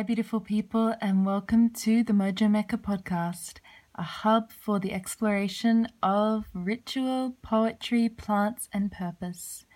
[0.00, 3.58] Hi, beautiful people, and welcome to the Mojo Mecca podcast,
[3.94, 9.66] a hub for the exploration of ritual, poetry, plants, and purpose.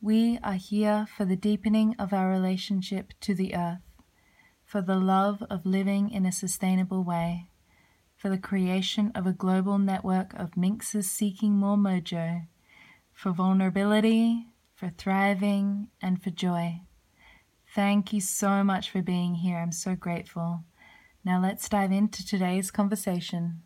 [0.00, 3.82] We are here for the deepening of our relationship to the earth,
[4.64, 7.48] for the love of living in a sustainable way,
[8.16, 12.46] for the creation of a global network of minxes seeking more mojo,
[13.12, 16.82] for vulnerability, for thriving, and for joy.
[17.76, 19.58] Thank you so much for being here.
[19.58, 20.64] I'm so grateful.
[21.26, 23.60] Now let's dive into today's conversation.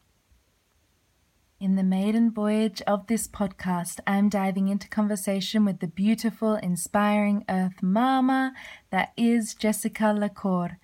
[1.61, 7.45] In the maiden voyage of this podcast, I'm diving into conversation with the beautiful, inspiring
[7.49, 8.53] Earth Mama
[8.91, 10.81] that is Jessika Le Corre.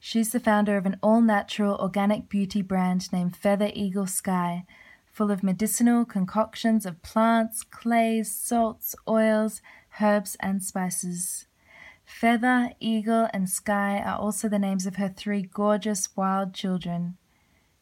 [0.00, 4.64] She's the founder of an all natural organic beauty brand named Feather Eagle Sky,
[5.06, 9.62] full of medicinal concoctions of plants, clays, salts, oils,
[10.00, 11.46] herbs, and spices.
[12.04, 17.16] Feather, Eagle, and Sky are also the names of her three gorgeous wild children.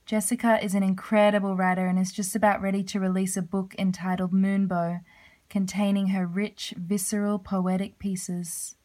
[0.06, 4.32] Jessika is an incredible writer and is just about ready to release a book entitled
[4.32, 5.00] Moonbow,
[5.48, 8.76] containing her rich, visceral, poetic pieces.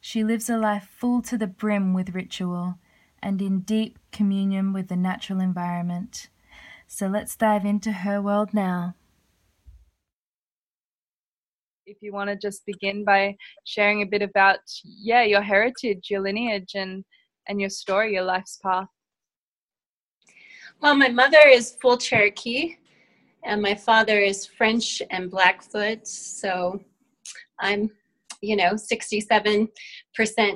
[0.00, 2.78] She lives a life full to the brim with ritual
[3.22, 6.28] and in deep communion with the natural environment.
[6.86, 8.94] So let's dive into her world now
[11.86, 13.34] if you want to just begin by
[13.64, 17.04] sharing a bit about yeah your heritage your lineage and
[17.48, 18.88] and your story your life's path.
[20.82, 22.76] Well my mother is full cherokee
[23.44, 26.80] and my father is french and blackfoot so
[27.60, 27.90] i'm
[28.42, 29.68] you know 67%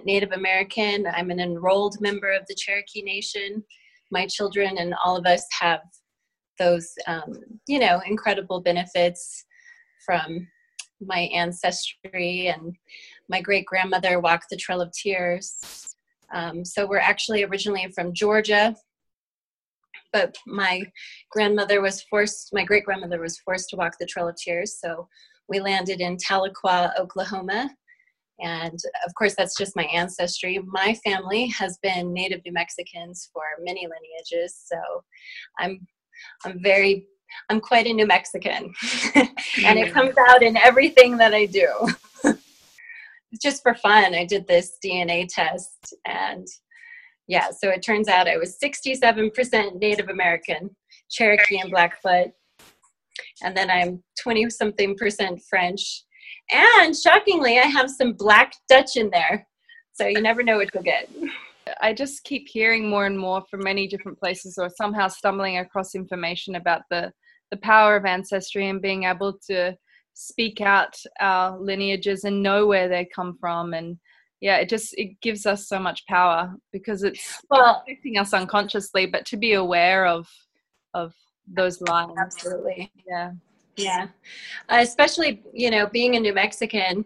[0.04, 1.06] native american.
[1.06, 3.64] I'm an enrolled member of the cherokee nation.
[4.10, 5.80] My children and all of us have
[6.58, 7.32] those um,
[7.68, 9.44] you know incredible benefits
[10.04, 10.46] from
[11.00, 12.76] my ancestry and
[13.28, 15.94] my great grandmother walked the Trail of Tears.
[16.32, 18.76] Um, so we're actually originally from Georgia,
[20.12, 20.82] but my
[21.30, 24.78] grandmother was forced, my great grandmother was forced to walk the Trail of Tears.
[24.80, 25.08] So
[25.48, 27.70] we landed in Tahlequah, Oklahoma.
[28.40, 30.60] And of course, that's just my ancestry.
[30.66, 34.58] My family has been native New Mexicans for many lineages.
[34.64, 34.78] So
[35.58, 35.86] I'm,
[36.44, 37.06] I'm very
[37.48, 38.72] I'm quite a New Mexican,
[39.14, 41.68] and it comes out in everything that I do.
[42.24, 44.14] it's just for fun.
[44.14, 46.46] I did this DNA test, and
[47.26, 50.70] yeah, so it turns out I was 67% Native American,
[51.10, 52.30] Cherokee, and Blackfoot,
[53.42, 56.04] and then I'm 20 something percent French,
[56.52, 59.46] and shockingly, I have some Black Dutch in there.
[59.92, 61.08] So you never know what you'll get.
[61.80, 65.94] I just keep hearing more and more from many different places or somehow stumbling across
[65.94, 67.12] information about the
[67.50, 69.76] the power of ancestry and being able to
[70.14, 73.74] speak out our lineages and know where they come from.
[73.74, 73.96] And
[74.40, 79.06] yeah it just it gives us so much power because it's well affecting us unconsciously
[79.06, 80.28] but to be aware of
[80.94, 81.14] of
[81.52, 82.12] those lines.
[82.18, 82.92] Absolutely.
[83.08, 83.32] Yeah.
[83.76, 84.08] Yeah.
[84.68, 87.04] Uh, especially you know being a new mexican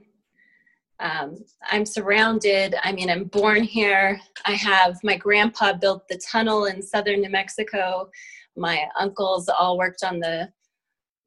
[1.00, 1.36] um,
[1.70, 4.20] i'm surrounded i mean i'm born here.
[4.46, 8.10] I have my grandpa built the tunnel in southern new mexico
[8.56, 10.48] my uncles all worked on the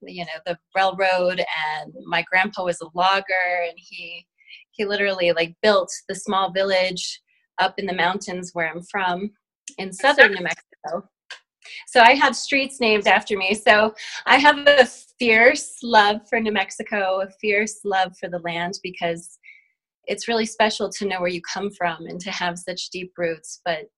[0.01, 4.25] you know the railroad and my grandpa was a logger and he
[4.71, 7.19] he literally like built the small village
[7.59, 9.31] up in the mountains where i'm from
[9.79, 11.07] in southern new mexico.
[11.88, 13.53] So i have streets named after me.
[13.55, 13.94] So
[14.25, 14.85] i have a
[15.17, 19.39] fierce love for new mexico a fierce love for the land because
[20.07, 23.61] it's really special to know where you come from and to have such deep roots.
[23.63, 23.89] But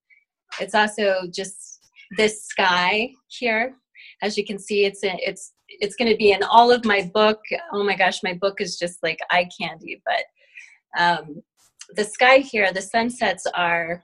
[0.60, 1.69] it's also just
[2.18, 3.76] this sky here.
[4.22, 7.10] As you can see, it's a, it's it's going to be in all of my
[7.14, 7.40] book.
[7.74, 10.02] Oh my gosh, my book is just like eye candy.
[10.06, 11.44] But um,
[11.96, 14.04] the sky here, the sunsets are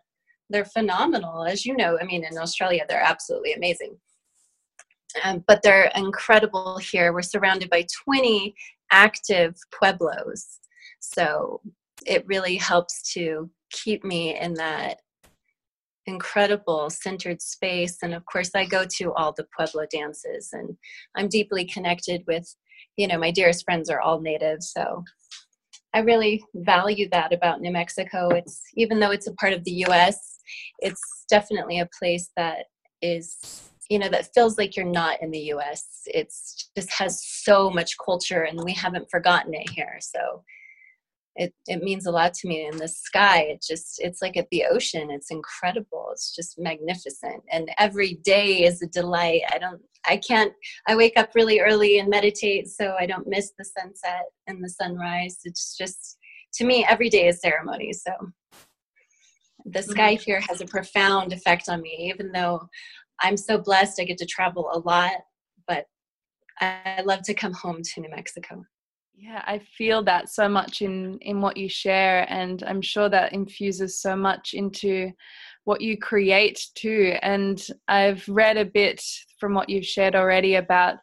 [0.50, 1.44] they're phenomenal.
[1.44, 3.98] As you know, I mean, in Australia, they're absolutely amazing.
[5.24, 7.14] Um, but they're incredible here.
[7.14, 8.54] We're surrounded by 20
[8.92, 10.60] active pueblos.
[11.00, 11.62] So
[12.06, 15.00] it really helps to keep me in that
[16.08, 17.98] incredible centered space.
[18.02, 20.78] And of course i go to all the pueblo dances and
[21.16, 22.48] i'm deeply connected with
[22.98, 24.62] you know my dearest friends are all native.
[24.62, 25.04] So
[25.94, 28.30] i really value that about new mexico.
[28.30, 30.38] It's even though it's a part of the us
[30.80, 32.66] it's definitely a place that
[33.02, 33.38] is
[33.90, 37.96] you know that feels like you're not in the us it's just has so much
[38.04, 39.98] culture and we haven't forgotten it here.
[40.00, 40.44] So
[41.36, 43.42] it, it means a lot to me in the sky.
[43.42, 45.12] It just it's like at the ocean.
[45.12, 46.08] It's incredible.
[46.12, 47.44] It's just magnificent.
[47.52, 49.42] And every day is a delight.
[49.52, 50.54] I don't i can't
[50.88, 54.70] i wake up really early and meditate so i don't miss the sunset and the
[54.70, 55.40] sunrise.
[55.44, 56.18] It's just
[56.56, 57.94] to me every day is ceremony.
[57.94, 58.12] So
[59.66, 59.92] the mm-hmm.
[59.92, 62.68] sky here has a profound effect on me, even though
[63.22, 65.14] I'm so blessed I get to travel a lot,
[65.68, 65.86] but
[66.60, 68.64] I love to come home to New Mexico.
[69.18, 73.32] Yeah, I feel that so much in in what you share and I'm sure that
[73.34, 75.12] infuses so much into
[75.64, 77.16] what you create too.
[77.22, 79.02] And I've read a bit
[79.40, 80.98] from what you've shared already about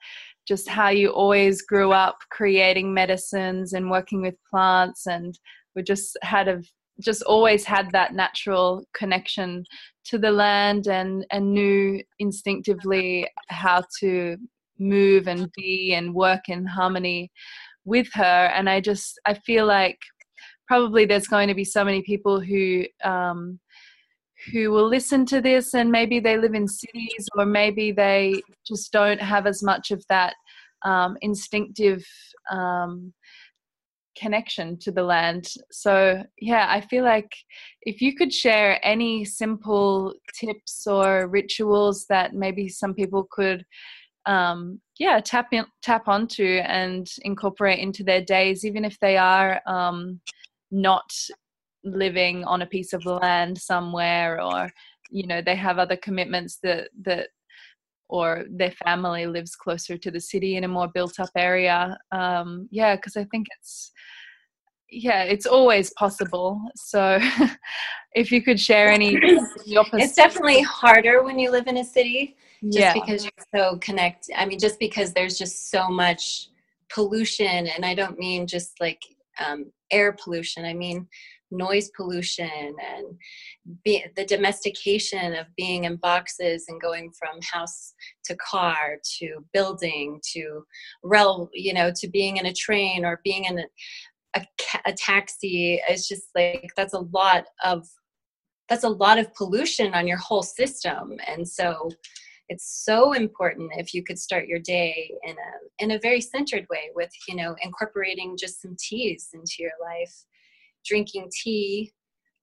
[0.46, 5.38] just how you always grew up creating medicines and working with plants and
[5.74, 6.62] we just had a
[7.00, 9.64] just always had that natural connection
[10.04, 14.36] to the land and and knew instinctively how to
[14.78, 17.30] move and be and work in harmony
[17.84, 19.98] with her and i just i feel like
[20.66, 23.58] probably there's going to be so many people who um,
[24.52, 28.92] who will listen to this and maybe they live in cities or maybe they just
[28.92, 30.34] don't have as much of that
[30.84, 32.04] um, instinctive
[32.50, 33.12] um,
[34.18, 35.48] connection to the land.
[35.70, 37.30] So, yeah, I feel like
[37.82, 43.64] if you could share any simple tips or rituals that maybe some people could
[44.26, 49.60] um, yeah tap in, tap onto and incorporate into their days even if they are
[49.66, 50.20] um,
[50.70, 51.10] not
[51.84, 54.70] living on a piece of land somewhere or
[55.10, 57.28] you know they have other commitments that that
[58.08, 61.96] or their family lives closer to the city in a more built up area.
[62.12, 63.92] Um, yeah because i think it's
[64.92, 66.60] yeah it's always possible.
[66.76, 67.18] So
[68.14, 72.78] if you could share any it's definitely harder when you live in a city just
[72.78, 72.92] yeah.
[72.92, 76.48] because you're so connected i mean just because there's just so much
[76.90, 79.00] pollution and i don't mean just like
[79.44, 81.06] um, air pollution i mean
[81.52, 83.06] noise pollution and
[83.84, 87.94] be, the domestication of being in boxes and going from house
[88.24, 90.64] to car to building to
[91.02, 93.66] rail you know to being in a train or being in a,
[94.36, 94.46] a,
[94.86, 97.86] a taxi it's just like that's a lot of
[98.68, 101.16] that's a lot of pollution on your whole system.
[101.26, 101.90] And so
[102.48, 106.66] it's so important if you could start your day in a in a very centered
[106.70, 110.14] way with you know incorporating just some teas into your life
[110.84, 111.92] drinking tea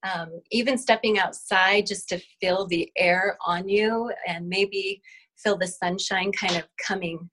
[0.03, 5.01] um, even stepping outside just to feel the air on you and maybe
[5.37, 7.29] feel the sunshine kind of coming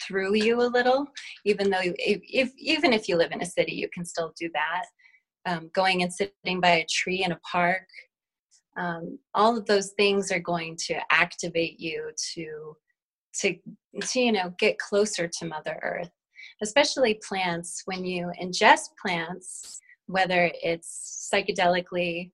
[0.00, 1.06] through you a little
[1.44, 4.48] even though if, if, even if you live in a city you can still do
[4.54, 4.84] that.
[5.46, 7.88] Um, going and sitting by a tree in a park
[8.76, 12.76] um, all of those things are going to activate you to
[13.40, 13.56] to
[14.02, 16.10] to you know get closer to mother earth
[16.62, 17.82] especially plants.
[17.86, 22.32] When you ingest plants whether it's psychedelically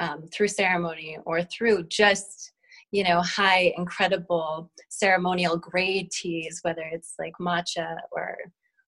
[0.00, 2.52] um, through ceremony or through just
[2.90, 8.36] you know high incredible ceremonial grade teas whether it's like matcha or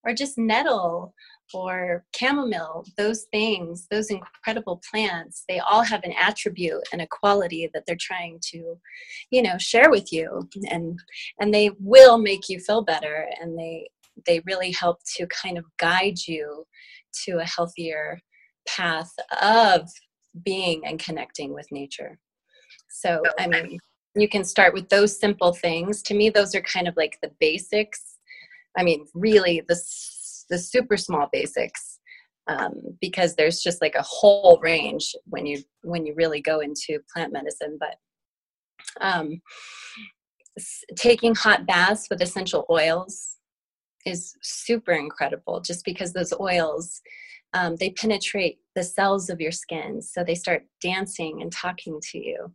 [0.05, 1.15] or just nettle
[1.53, 7.69] or chamomile those things those incredible plants they all have an attribute and a quality
[7.75, 8.79] that they're trying to
[9.31, 10.49] you know share with you.
[10.71, 10.99] And
[11.39, 13.89] and they will make you feel better and they
[14.27, 16.67] they really help to kind of guide you
[17.25, 18.21] to a healthier
[18.69, 19.11] path
[19.41, 19.89] of
[20.45, 22.19] being and connecting with nature.
[22.89, 23.79] So i mean
[24.17, 26.03] you can start with those simple things.
[26.03, 28.10] To me those are kind of like the basics
[28.77, 29.81] i mean really the
[30.51, 31.99] the super small basics
[32.49, 36.99] um, because there's just like a whole range when you when you really go into
[37.13, 37.97] plant medicine but
[39.01, 39.41] um,
[40.97, 43.37] taking hot baths with essential oils
[44.05, 47.01] is super incredible just because those oils
[47.53, 52.19] um, they penetrate the cells of your skin so they start dancing and talking to
[52.19, 52.53] you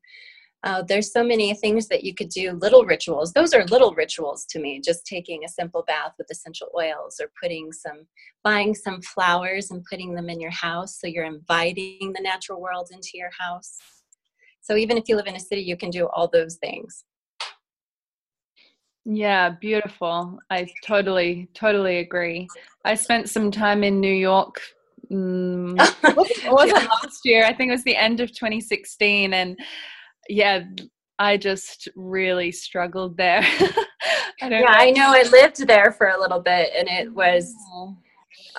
[0.66, 3.32] uh, there's so many things that you could do, little rituals.
[3.32, 7.32] Those are little rituals to me, just taking a simple bath with essential oils or
[7.42, 8.08] putting some,
[8.44, 11.00] buying some flowers and putting them in your house.
[11.00, 13.78] So you're inviting the natural world into your house.
[14.62, 17.06] So even if you live in a city, you can do all those things.
[19.06, 20.40] Yeah, beautiful.
[20.50, 22.48] I totally, totally agree.
[22.86, 24.60] I spent some time in New York.
[25.12, 27.46] Mm, it wasn't last year.
[27.46, 29.56] I think it was the end of 2016, and
[30.30, 30.64] yeah,
[31.20, 33.42] I just really struggled there.
[34.42, 34.66] I yeah, know.
[34.68, 35.12] I know.
[35.14, 37.98] I lived there for a little bit, and it was, oh,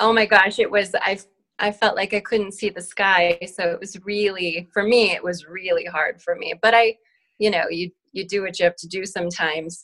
[0.00, 0.94] oh my gosh, it was.
[0.94, 1.18] I
[1.58, 5.12] I felt like I couldn't see the sky, so it was really for me.
[5.12, 6.54] It was really hard for me.
[6.60, 6.96] But I,
[7.38, 9.82] you know, you you do what you have to do sometimes.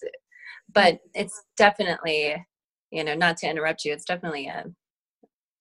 [0.73, 2.35] But it's definitely,
[2.91, 3.93] you know, not to interrupt you.
[3.93, 4.65] It's definitely a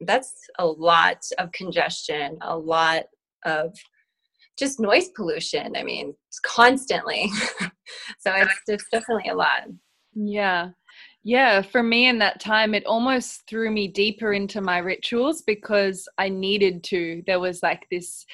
[0.02, 3.04] that's a lot of congestion, a lot
[3.46, 3.76] of
[4.58, 5.76] just noise pollution.
[5.76, 7.30] I mean, constantly.
[8.20, 9.68] so it's, it's definitely a lot.
[10.14, 10.70] Yeah.
[11.24, 16.08] Yeah, for me in that time, it almost threw me deeper into my rituals because
[16.18, 17.22] I needed to.
[17.28, 18.26] There was like this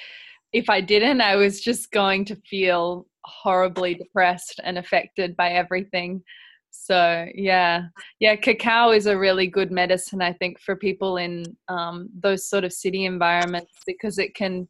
[0.52, 6.22] if I didn't, I was just going to feel horribly depressed and affected by everything.
[6.70, 7.84] So yeah,
[8.20, 12.64] yeah, cacao is a really good medicine, I think, for people in um, those sort
[12.64, 14.68] of city environments because it can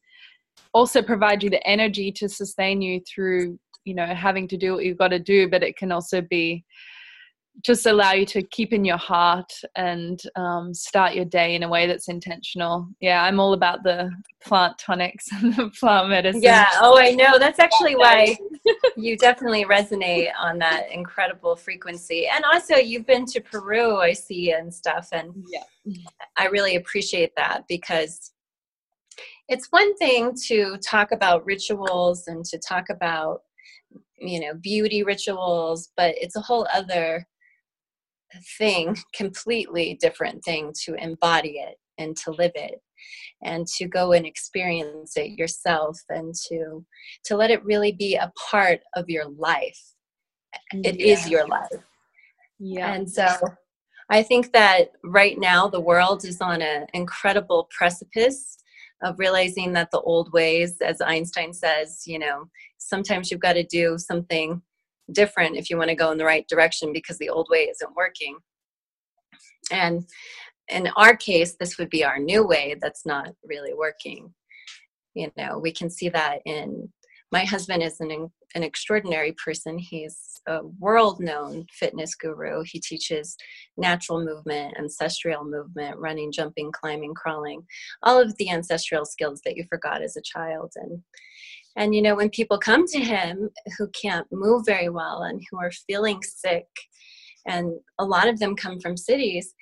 [0.72, 4.84] also provide you the energy to sustain you through, you know, having to do what
[4.84, 6.64] you've got to do, but it can also be
[7.64, 11.68] just allow you to keep in your heart and um, start your day in a
[11.68, 12.88] way that's intentional.
[13.00, 14.10] Yeah, I'm all about the
[14.40, 16.42] plant tonics and the plant medicine.
[16.42, 17.38] Yeah, oh, I know.
[17.38, 18.36] That's actually why
[18.96, 22.28] you definitely resonate on that incredible frequency.
[22.28, 25.08] And also, you've been to Peru, I see, and stuff.
[25.12, 25.94] And yeah.
[26.36, 28.32] I really appreciate that because
[29.48, 33.42] it's one thing to talk about rituals and to talk about
[34.18, 37.26] you know beauty rituals but it's a whole other
[38.58, 42.80] thing, completely different thing to embody it and to live it
[43.42, 46.84] and to go and experience it yourself and to
[47.24, 49.80] to let it really be a part of your life.
[50.72, 51.12] It yeah.
[51.12, 51.68] is your life.
[52.58, 52.92] Yeah.
[52.92, 53.36] And so
[54.10, 58.56] i think that right now the world is on an incredible precipice
[59.02, 63.64] of realizing that the old ways as einstein says you know sometimes you've got to
[63.64, 64.60] do something
[65.12, 67.96] different if you want to go in the right direction because the old way isn't
[67.96, 68.36] working.
[69.70, 70.04] And
[70.68, 74.32] in our case, this would be our new way that's not really working.
[75.14, 76.90] You know, we can see that in
[77.32, 79.78] my husband is an, an extraordinary person.
[79.78, 82.62] He's a world known fitness guru.
[82.64, 83.36] He teaches
[83.76, 87.62] natural movement, ancestral movement, running, jumping, climbing, crawling,
[88.02, 90.72] all of the ancestral skills that you forgot as a child.
[90.76, 91.02] And
[91.76, 95.58] and you know, when people come to him who can't move very well and who
[95.58, 96.66] are feeling sick,
[97.46, 99.54] and a lot of them come from cities,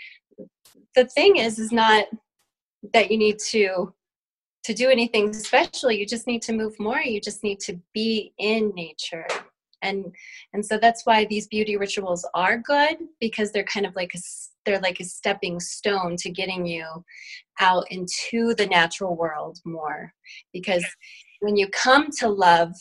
[0.94, 2.06] the thing is, is not
[2.94, 3.92] that you need to
[4.66, 8.32] to do anything special you just need to move more you just need to be
[8.38, 9.26] in nature.
[9.82, 10.14] And
[10.52, 14.18] and so that's why these beauty rituals are good because they're kind of like a
[14.64, 16.86] they're like a stepping stone to getting you
[17.60, 20.12] out into the natural world more.
[20.52, 20.84] Because
[21.40, 22.72] when you come to love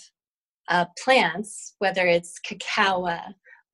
[0.70, 3.06] uh, plants, whether it's cacao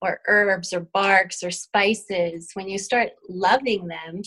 [0.02, 4.22] or herbs or barks or spices, when you start loving them,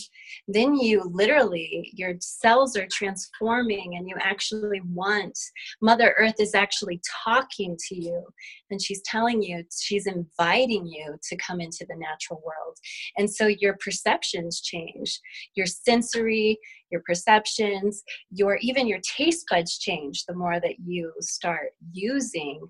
[0.47, 5.37] then you literally, your cells are transforming and you actually want,
[5.81, 8.23] Mother Earth is actually talking to you
[8.71, 12.77] and she's telling you, she's inviting you to come into the natural world.
[13.17, 15.19] And so your perceptions change,
[15.55, 16.57] your sensory,
[16.91, 22.61] your perceptions, your even your taste buds change the more that you start using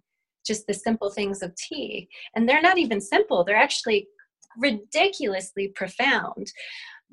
[0.45, 2.07] just the simple things of tea.
[2.35, 4.07] And they're not even simple, they're actually
[4.57, 6.51] ridiculously profound.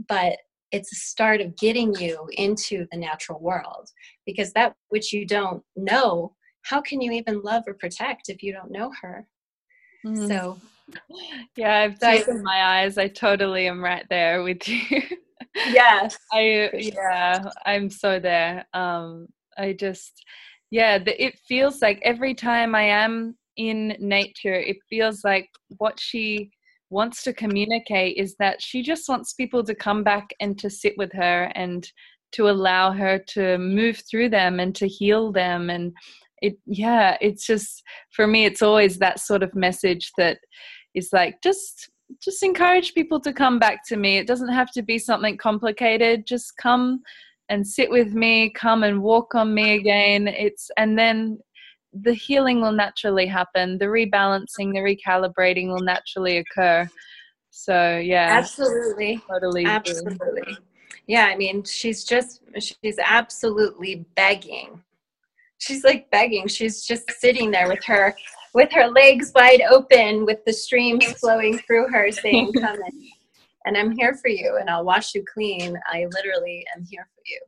[0.09, 0.39] But
[0.73, 3.89] it's a start of getting you into the natural world
[4.25, 8.53] because that which you don't know, how can you even love or protect if you
[8.53, 9.27] don't know her?
[10.07, 10.29] Mm.
[10.29, 10.59] So,
[11.57, 12.97] yeah, I've tears in my eyes.
[12.97, 15.03] I totally am right there with you.
[15.55, 16.17] yes.
[16.33, 18.67] I, yeah, I'm so there.
[18.73, 20.25] Um, I just,
[20.73, 25.49] yeah the, it feels like every time i am in nature it feels like
[25.79, 26.50] what she
[26.93, 30.93] wants to communicate is that she just wants people to come back and to sit
[30.99, 31.91] with her and
[32.33, 35.71] to allow her to move through them and to heal them.
[35.71, 35.93] And
[36.43, 40.38] it yeah it's just for me it's always that sort of message that
[40.93, 41.88] is like just
[42.21, 44.19] just encourage people to come back to me.
[44.19, 46.26] It doesn't have to be something complicated.
[46.26, 47.00] Just come
[47.52, 50.26] and sit with me come and walk on me again.
[50.26, 51.38] It's and then
[51.92, 53.76] the healing will naturally happen.
[53.76, 56.88] The rebalancing the recalibrating will naturally occur.
[57.50, 58.28] So yeah.
[58.30, 59.21] Absolutely.
[59.30, 60.56] Totally absolutely.
[61.06, 64.82] Yeah i mean she's just she's absolutely begging.
[65.59, 66.49] She's like begging.
[66.49, 68.16] She's just sitting there with her
[68.54, 73.11] with her legs wide open with the streams flowing through her saying come in
[73.64, 75.78] and I'm here for you and I'll wash you clean.
[75.87, 77.40] I literally am here for you.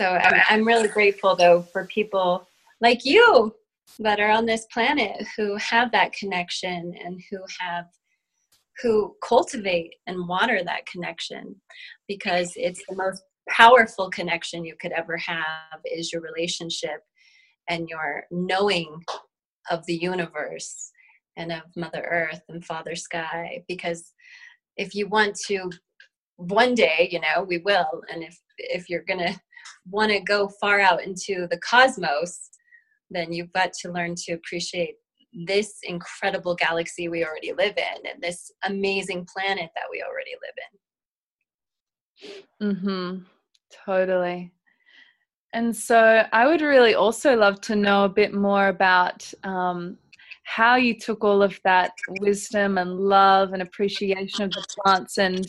[0.00, 2.46] So I'm, I'm really grateful though for people
[2.80, 3.54] like you
[3.98, 7.86] that are on this planet who have that connection and who have
[8.82, 11.54] who cultivate and water that connection
[12.08, 17.00] because it's the most powerful connection you could ever have is your relationship
[17.68, 18.98] and your knowing
[19.70, 20.91] of the universe
[21.36, 24.12] and of mother earth and father sky because
[24.76, 25.70] if you want to
[26.36, 29.34] one day you know we will and if if you're gonna
[29.90, 32.50] want to go far out into the cosmos
[33.10, 34.94] then you've got to learn to appreciate
[35.46, 40.56] this incredible galaxy we already live in and this amazing planet that we already live
[42.60, 42.74] in.
[42.76, 43.24] Mhm
[43.84, 44.52] totally.
[45.54, 49.98] And so I would really also love to know a bit more about um,
[50.44, 55.46] how you took all of that wisdom and love and appreciation of the plants and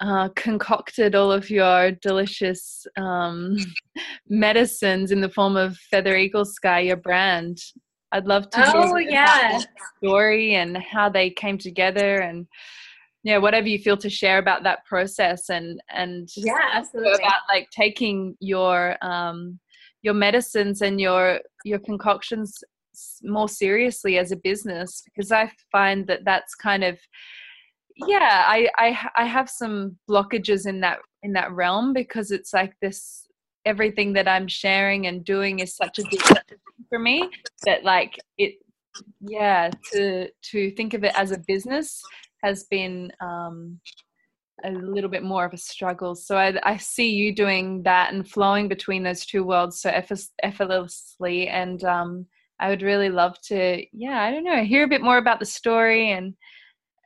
[0.00, 3.56] uh, concocted all of your delicious um,
[4.28, 7.58] medicines in the form of Feather Eagle Sky, your brand.
[8.12, 9.60] I'd love to oh, yeah.
[9.98, 12.46] story and how they came together and
[13.24, 17.68] yeah whatever you feel to share about that process and and yeah absolutely about like
[17.70, 19.58] taking your um
[20.02, 22.62] your medicines and your your concoctions
[23.22, 26.98] more seriously as a business because i find that that's kind of
[28.06, 32.74] yeah I, I i have some blockages in that in that realm because it's like
[32.80, 33.26] this
[33.64, 37.28] everything that i'm sharing and doing is such a big thing for me
[37.64, 38.54] that like it
[39.20, 42.02] yeah to to think of it as a business
[42.42, 43.78] has been um
[44.64, 46.14] a little bit more of a struggle.
[46.14, 49.90] So i, I see you doing that and flowing between those two worlds so
[50.42, 52.26] effortlessly and um
[52.60, 55.46] i would really love to yeah i don't know hear a bit more about the
[55.46, 56.34] story and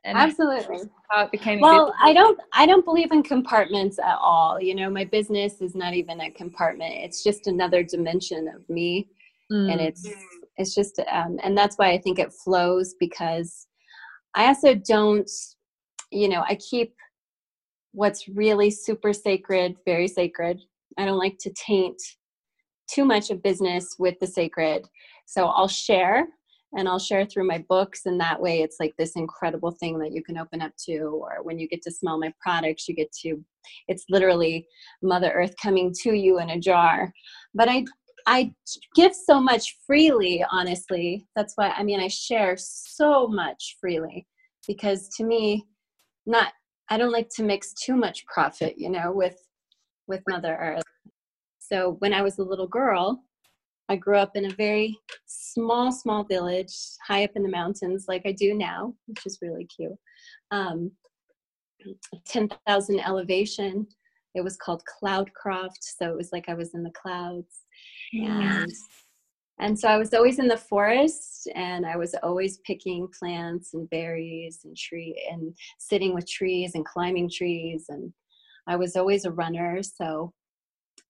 [0.04, 0.80] and absolutely.
[1.10, 4.90] how it became well i don't i don't believe in compartments at all you know
[4.90, 9.08] my business is not even a compartment it's just another dimension of me.
[9.52, 9.72] Mm.
[9.72, 10.08] and it's
[10.56, 13.66] it's just um, and that's why i think it flows because
[14.34, 15.30] i also don't
[16.10, 16.94] you know i keep
[17.92, 20.60] what's really super sacred very sacred.
[20.98, 22.00] I don't like to taint
[22.92, 24.86] too much of business with the sacred
[25.26, 26.26] so i'll share
[26.74, 28.06] and I'll share through my books.
[28.06, 30.98] And that way, it's like this incredible thing that you can open up to.
[31.00, 33.42] Or when you get to smell my products, you get to,
[33.88, 34.66] it's literally
[35.02, 37.12] Mother Earth coming to you in a jar.
[37.54, 37.84] But I,
[38.26, 38.54] I
[38.94, 41.26] give so much freely, honestly.
[41.36, 44.26] That's why, I mean, I share so much freely
[44.66, 45.66] because to me,
[46.24, 46.52] not,
[46.88, 49.36] I don't like to mix too much profit, you know, with,
[50.06, 50.82] with Mother Earth.
[51.72, 53.24] So when I was a little girl,
[53.88, 56.74] I grew up in a very small, small village
[57.06, 59.96] high up in the mountains, like I do now, which is really cute.
[60.50, 60.92] Um,
[62.26, 63.86] 10,000 elevation.
[64.34, 67.60] It was called Cloudcroft, so it was like I was in the clouds.
[68.12, 68.70] And
[69.58, 73.88] and so I was always in the forest and I was always picking plants and
[73.88, 78.12] berries and tree and sitting with trees and climbing trees and
[78.66, 80.32] I was always a runner, so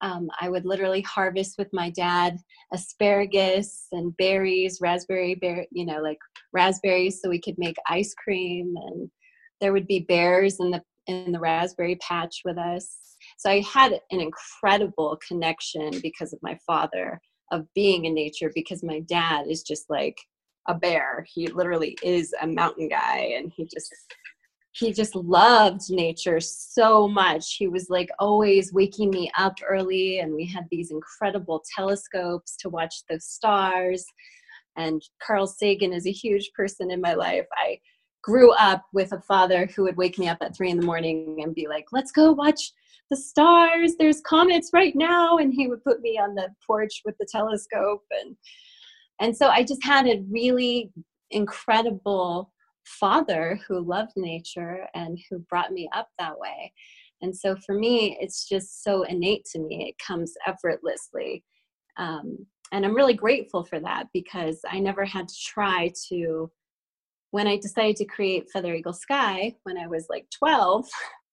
[0.02, 2.38] um, I would literally harvest with my dad
[2.72, 6.18] asparagus and berries, raspberry bear, you know, like
[6.52, 8.74] raspberries, so we could make ice cream.
[8.76, 9.08] And
[9.60, 12.96] there would be bears in the in the raspberry patch with us.
[13.38, 17.20] So I had an incredible connection because of my father
[17.52, 18.50] of being in nature.
[18.54, 20.16] Because my dad is just like
[20.68, 21.24] a bear.
[21.32, 23.92] He literally is a mountain guy, and he just
[24.72, 27.56] he just loved nature so much.
[27.56, 32.70] He was like always waking me up early, and we had these incredible telescopes to
[32.70, 34.04] watch the stars.
[34.76, 37.46] And Carl Sagan is a huge person in my life.
[37.52, 37.78] I
[38.22, 41.40] grew up with a father who would wake me up at three in the morning
[41.42, 42.72] and be like, let's go watch
[43.10, 43.96] the stars.
[43.98, 45.36] There's comets right now.
[45.36, 48.04] And he would put me on the porch with the telescope.
[48.22, 48.36] And,
[49.20, 50.92] and so I just had a really
[51.30, 52.51] incredible
[52.84, 56.72] father who loved nature and who brought me up that way.
[57.20, 59.88] And so for me, it's just so innate to me.
[59.88, 61.44] It comes effortlessly.
[61.96, 66.50] Um, and I'm really grateful for that because I never had to try to.
[67.30, 70.86] When I decided to create Feather Eagle Sky when I was like 12,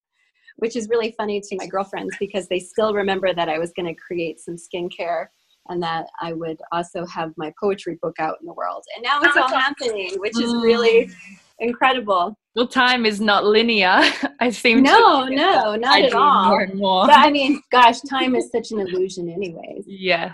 [0.56, 3.94] which is really funny to my girlfriends because they still remember that I was going
[3.94, 5.28] to create some skincare
[5.70, 8.84] and that I would also have my poetry book out in the world.
[8.96, 11.14] And now it's all happening, which is really mm.
[11.60, 12.36] incredible.
[12.56, 14.02] Well, time is not linear.
[14.40, 16.50] I seem no, no, not at all.
[16.50, 17.06] More and more.
[17.08, 19.86] But I mean, gosh, time is such an illusion, anyways.
[19.88, 20.34] Yeah,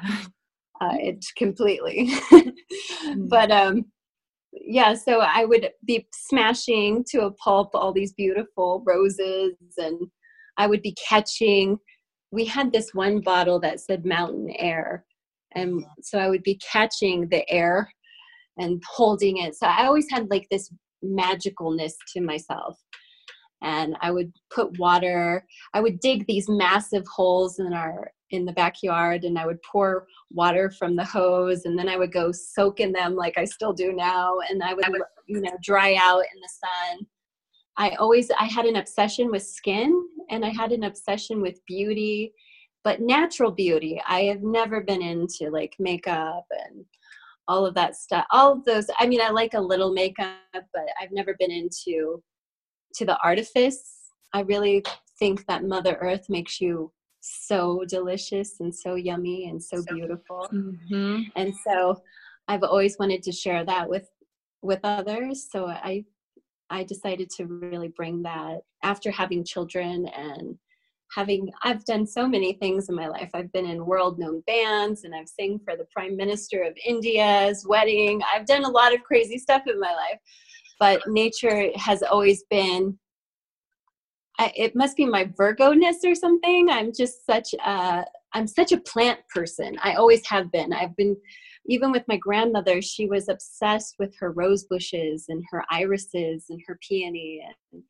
[0.81, 2.09] uh, it's completely.
[3.05, 3.29] Mm.
[3.29, 3.85] but um,
[4.53, 9.99] yeah, so I would be smashing to a pulp all these beautiful roses, and
[10.57, 11.77] I would be catching.
[12.31, 15.05] We had this one bottle that said mountain air,
[15.55, 17.89] and so i would be catching the air
[18.57, 19.55] and holding it.
[19.55, 20.71] So i always had like this
[21.03, 22.77] magicalness to myself.
[23.61, 28.51] And i would put water i would dig these massive holes in our in the
[28.53, 32.79] backyard and i would pour water from the hose and then i would go soak
[32.79, 36.39] in them like i still do now and i would you know dry out in
[36.41, 37.07] the sun.
[37.77, 39.91] I always i had an obsession with skin
[40.29, 42.33] and i had an obsession with beauty
[42.85, 46.85] but natural beauty i have never been into like makeup and
[47.49, 50.85] all of that stuff all of those i mean i like a little makeup but
[51.01, 52.23] i've never been into
[52.93, 54.81] to the artifice i really
[55.19, 56.91] think that mother earth makes you
[57.25, 60.47] so delicious and so yummy and so beautiful.
[60.53, 61.21] Mm-hmm.
[61.35, 62.01] And so
[62.47, 64.07] I've always wanted to share that with
[64.61, 65.47] with others.
[65.51, 66.05] So I
[66.69, 70.57] I decided to really bring that after having children and
[71.15, 73.29] having I've done so many things in my life.
[73.33, 77.65] I've been in world known bands and I've sang for the Prime Minister of India's
[77.67, 78.21] wedding.
[78.33, 80.19] I've done a lot of crazy stuff in my life.
[80.79, 82.97] But nature has always been
[84.37, 86.69] I, it must be my Virgo-ness or something.
[86.69, 89.77] I'm just such a I'm such a plant person.
[89.81, 90.73] I always have been.
[90.73, 91.15] I've been
[91.67, 96.61] even with my grandmother, she was obsessed with her rose bushes and her irises and
[96.67, 97.41] her peony.
[97.71, 97.83] And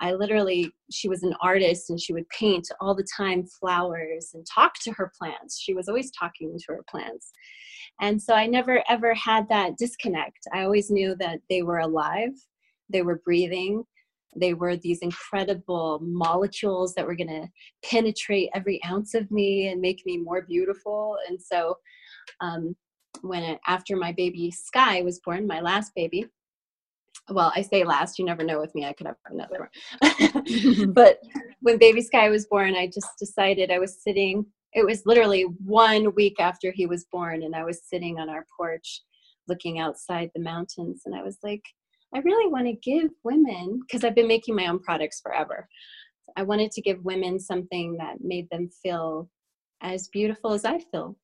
[0.00, 4.46] I literally, she was an artist and she would paint all the time flowers and
[4.46, 5.60] talk to her plants.
[5.60, 7.30] She was always talking to her plants.
[8.00, 10.38] And so I never ever had that disconnect.
[10.54, 12.32] I always knew that they were alive,
[12.88, 13.84] they were breathing,
[14.36, 17.48] they were these incredible molecules that were going to
[17.84, 21.16] penetrate every ounce of me and make me more beautiful.
[21.28, 21.76] And so
[22.40, 22.76] um,
[23.22, 26.26] when after my baby Sky was born, my last baby.
[27.28, 29.68] Well, I say last, you never know with me, I could have another
[30.00, 30.12] one.
[30.44, 30.92] Mm-hmm.
[30.92, 31.18] but
[31.60, 36.14] when baby Sky was born, I just decided I was sitting, it was literally one
[36.14, 39.02] week after he was born, and I was sitting on our porch
[39.48, 41.62] looking outside the mountains, and I was like,
[42.14, 45.68] I really want to give women, because I've been making my own products forever.
[46.36, 49.28] I wanted to give women something that made them feel
[49.82, 51.16] as beautiful as I feel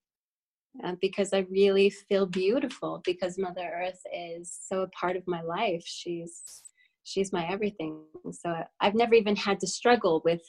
[0.85, 5.43] uh, because I really feel beautiful because Mother Earth is so a part of my
[5.43, 5.83] life.
[5.87, 6.63] She's
[7.05, 8.01] she's my everything.
[8.33, 10.43] So I've never even had to struggle with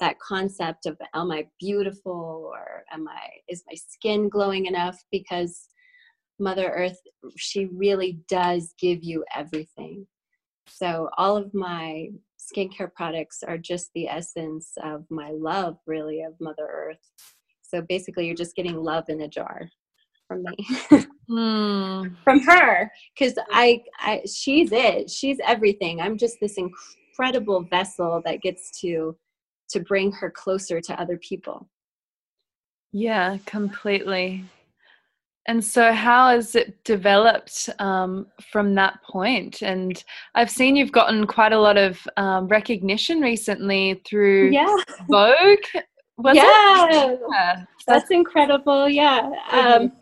[0.00, 5.68] that concept of am I beautiful or am I is my skin glowing enough because
[6.38, 6.98] Mother Earth
[7.36, 10.06] she really does give you everything.
[10.68, 12.08] So all of my
[12.38, 17.10] skincare products are just the essence of my love really of Mother Earth
[17.74, 19.68] so basically, you're just getting love in a jar
[20.28, 20.66] from me,
[21.30, 22.16] mm.
[22.22, 25.10] from her, because I, I, she's it.
[25.10, 26.00] She's everything.
[26.00, 29.16] I'm just this incredible vessel that gets to,
[29.70, 31.68] to bring her closer to other people.
[32.92, 34.44] Yeah, completely.
[35.46, 39.62] And so, how has it developed um, from that point?
[39.62, 40.02] And
[40.36, 44.74] I've seen you've gotten quite a lot of um, recognition recently through yeah.
[45.10, 45.58] Vogue
[46.16, 48.88] was yeah, yeah, that's incredible.
[48.88, 49.92] Yeah, um,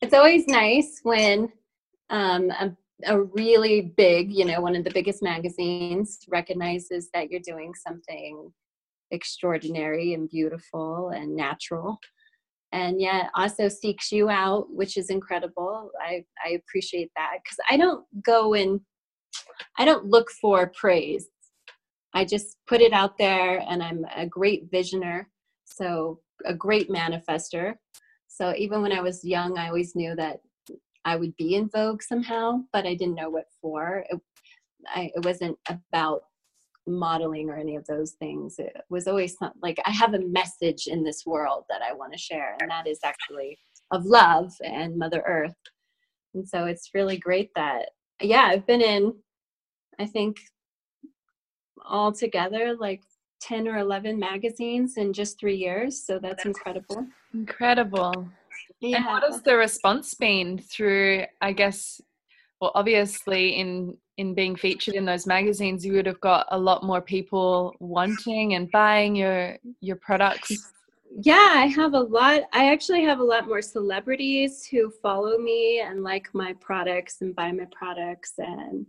[0.00, 1.50] it's always nice when
[2.10, 2.76] um, a,
[3.06, 8.52] a really big, you know, one of the biggest magazines recognizes that you're doing something
[9.10, 11.98] extraordinary and beautiful and natural.
[12.72, 15.90] And yet also seeks you out which is incredible.
[16.00, 18.80] I i appreciate that because i don't go and
[19.78, 21.28] i don't look for praise
[22.14, 25.26] I just put it out there and I'm a great visioner,
[25.64, 27.74] so a great manifester.
[28.28, 30.40] So even when I was young, I always knew that
[31.04, 34.04] I would be in Vogue somehow, but I didn't know what for.
[34.08, 34.20] It,
[34.94, 36.22] I, it wasn't about
[36.86, 38.58] modeling or any of those things.
[38.58, 42.12] It was always some, like I have a message in this world that I want
[42.12, 43.58] to share, and that is actually
[43.90, 45.54] of love and Mother Earth.
[46.34, 49.14] And so it's really great that, yeah, I've been in,
[49.98, 50.38] I think,
[51.84, 53.02] all together like
[53.40, 56.00] 10 or 11 magazines in just three years.
[56.00, 57.06] So that's incredible.
[57.34, 58.28] Incredible.
[58.80, 58.98] Yeah.
[58.98, 62.00] And what has the response been through, I guess,
[62.60, 66.84] well, obviously in in being featured in those magazines, you would have got a lot
[66.84, 70.72] more people wanting and buying your your products.
[71.20, 72.42] Yeah, I have a lot.
[72.52, 77.34] I actually have a lot more celebrities who follow me and like my products and
[77.34, 78.86] buy my products and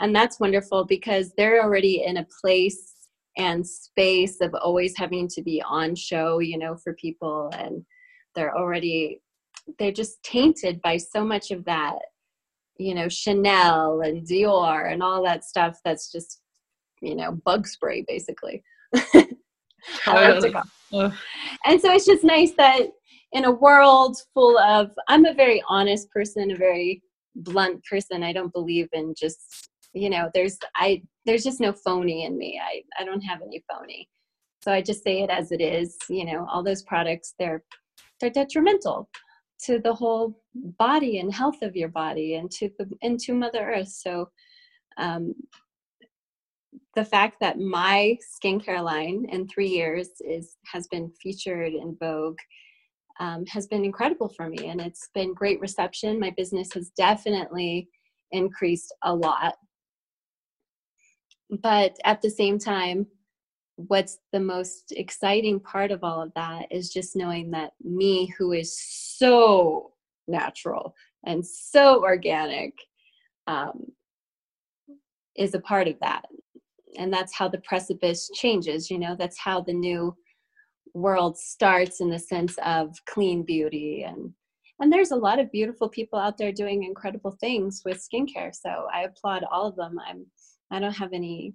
[0.00, 2.92] and that's wonderful because they're already in a place
[3.36, 7.50] and space of always having to be on show you know for people.
[7.56, 7.84] And
[8.34, 9.20] they're already
[9.78, 11.96] they're just tainted by so much of that
[12.76, 16.40] you know chanel and dior and all that stuff that's just
[17.00, 18.62] you know bug spray basically.
[21.66, 22.82] And so it's just nice that
[23.32, 27.02] in a world full of i'm a very honest person a very
[27.36, 28.22] blunt person.
[28.22, 32.60] I don't believe in just you know there's i there's just no phony in me.
[32.62, 34.08] I i don't have any phony.
[34.62, 37.62] So i just say it as it is you know all those products they're
[38.20, 39.08] they're detrimental
[39.64, 40.40] to the whole
[40.78, 43.88] body and health of your body and to the into mother earth.
[43.88, 44.28] So
[44.98, 45.34] um,
[46.94, 52.38] the fact that my skincare line in three years is has been featured in vogue
[53.20, 56.20] um, has been incredible for me and it's been great reception.
[56.20, 57.88] My business has definitely
[58.32, 59.54] increased a lot
[61.50, 63.06] but at the same time
[63.76, 68.52] what's the most exciting part of all of that is just knowing that me who
[68.52, 69.92] is so
[70.28, 70.94] natural
[71.26, 72.72] and so organic
[73.46, 73.86] um,
[75.36, 76.24] is a part of that.
[76.96, 79.16] And that's how the precipice changes you know?
[79.16, 80.14] That's how the new
[80.94, 84.04] world starts in the sense of clean beauty.
[84.06, 84.32] And
[84.80, 88.54] and there's a lot of beautiful people out there doing incredible things with skincare.
[88.54, 89.96] So i applaud all of them.
[90.04, 90.26] I'm
[90.70, 91.54] i don't have any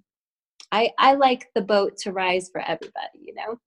[0.71, 3.59] i i like the boat to rise for everybody you know?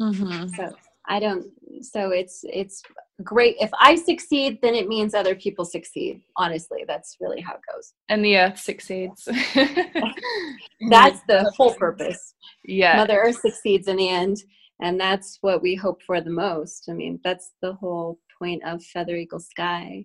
[0.00, 0.48] Mm-hmm.
[0.48, 0.74] so
[1.08, 1.46] i don't
[1.82, 2.82] so it's it's
[3.22, 3.56] great.
[3.60, 6.84] If i succeed then it means other people succeed honestly.
[6.86, 7.94] That's really how it goes.
[8.08, 9.24] And the earth succeeds.
[10.90, 12.34] That's the whole purpose.
[12.64, 12.96] Yeah.
[12.96, 14.38] Mother earth succeeds in the end
[14.80, 16.88] and that's what we hope for the most.
[16.90, 20.04] I mean that's the whole point of feather eagle sky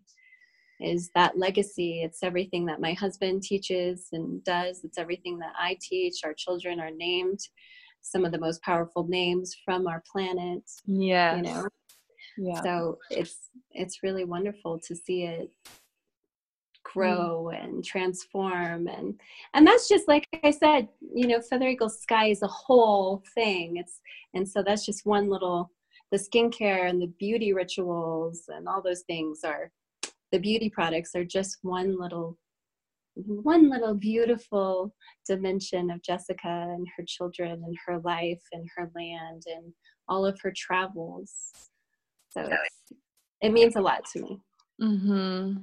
[0.82, 2.02] is that legacy.
[2.04, 4.84] It's everything that my husband teaches and does.
[4.84, 6.22] It's everything that i teach.
[6.24, 7.40] Our children are named
[8.02, 11.68] some of the most powerful names from our planet yeah you know?
[12.38, 12.62] Yeah.
[12.64, 13.38] so it's
[13.72, 15.52] it's really wonderful to see it
[16.84, 17.64] grow mm.
[17.64, 18.88] and transform.
[18.88, 19.20] And
[19.54, 23.78] and that's just like i said you know feather eagle sky is a whole thing.
[23.78, 24.02] It's
[24.34, 25.72] and so that's just one little
[26.12, 29.72] the skincare and the beauty rituals and all those things are
[30.32, 32.38] the beauty products are just one little
[33.16, 34.94] one little beautiful
[35.28, 39.74] dimension of Jessika and her children and her life and her land and
[40.08, 41.52] all of her travels.
[42.30, 42.48] So
[43.42, 44.42] it means a lot to me.
[44.82, 45.58] Mm-hmm.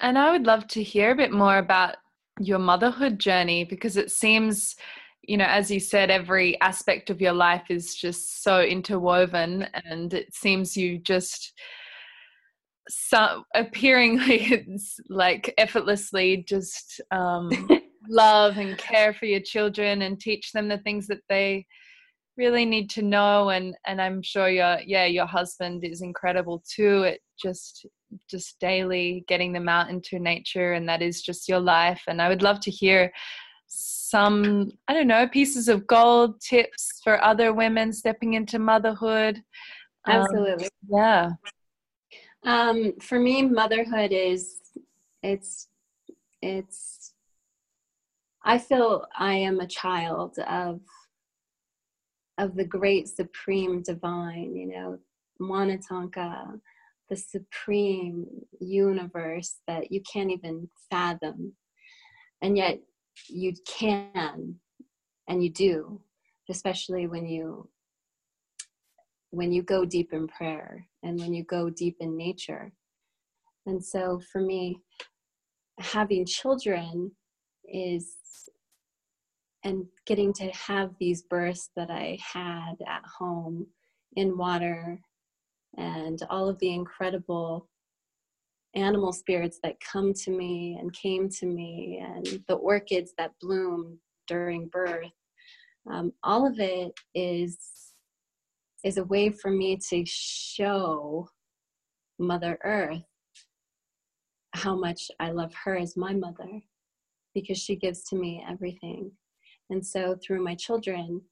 [0.00, 1.96] And I would love to hear a bit more about
[2.40, 4.74] your motherhood journey because it seems,
[5.22, 10.14] you know, as you said, every aspect of your life is just so interwoven, and
[10.14, 11.52] it seems you just
[12.88, 14.68] so appearing like,
[15.08, 17.50] like effortlessly just um,
[18.08, 21.66] love and care for your children and teach them the things that they
[22.36, 23.50] really need to know.
[23.50, 27.86] And and i'm sure your yeah your husband is incredible too it just
[28.28, 32.02] just daily getting them out into nature and that is just your life.
[32.08, 33.12] And i would love to hear
[33.68, 39.36] some i don't know pieces of gold tips for other women stepping into motherhood.
[40.04, 40.64] Um, absolutely.
[40.64, 41.30] um, yeah
[42.44, 44.56] um, for me motherhood is
[45.22, 45.68] it's
[46.40, 47.12] it's
[48.44, 50.80] i feel i am a child of
[52.38, 54.98] of the great supreme divine, you know,
[55.40, 56.60] Monotonka,
[57.08, 58.26] the supreme
[58.60, 61.52] universe that you can't even fathom.
[62.40, 62.80] And yet
[63.28, 64.56] you can
[65.28, 66.00] and you do,
[66.50, 67.68] especially when you
[69.32, 72.70] when you go deep in prayer and when you go deep in nature.
[73.66, 74.78] And so for me,
[75.78, 77.10] having children
[77.64, 78.14] is
[79.64, 83.66] and getting to have these births that I had at home
[84.16, 85.00] in water
[85.78, 87.68] and all of the incredible
[88.74, 93.98] animal spirits that come to me and came to me and the orchids that bloom
[94.26, 95.12] during birth
[95.90, 97.58] um, all of it is
[98.84, 101.28] is a way for me to show
[102.18, 103.02] mother earth
[104.54, 106.60] how much i love her as my mother
[107.34, 109.10] because she gives to me everything
[109.72, 111.22] and so through my children,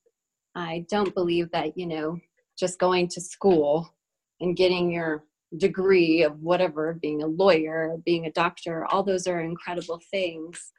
[0.55, 2.19] I don't believe that, you know,
[2.59, 3.95] just going to school
[4.41, 5.25] and getting your
[5.59, 10.73] degree of whatever, being a lawyer, being a doctor, all those are incredible things.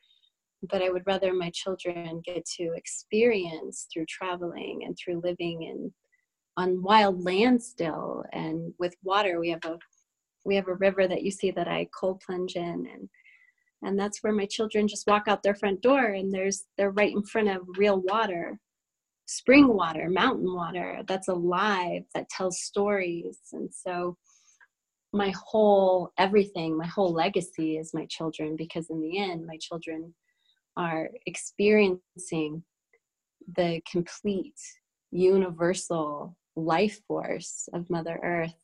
[0.71, 5.93] But I would rather my children get to experience through traveling and through living in
[6.57, 9.39] on wild land still and with water.
[9.39, 9.77] We have a
[10.43, 13.09] we have a river that you see that I cold plunge in and
[13.83, 17.13] and that's where my children just walk out their front door and there's they're right
[17.13, 18.59] in front of real water
[19.25, 24.15] spring water mountain water that's alive that tells stories and so
[25.13, 30.13] my whole everything my whole legacy is my children because in the end my children
[30.77, 32.63] are experiencing
[33.57, 34.59] the complete
[35.11, 38.55] universal life force of mother earth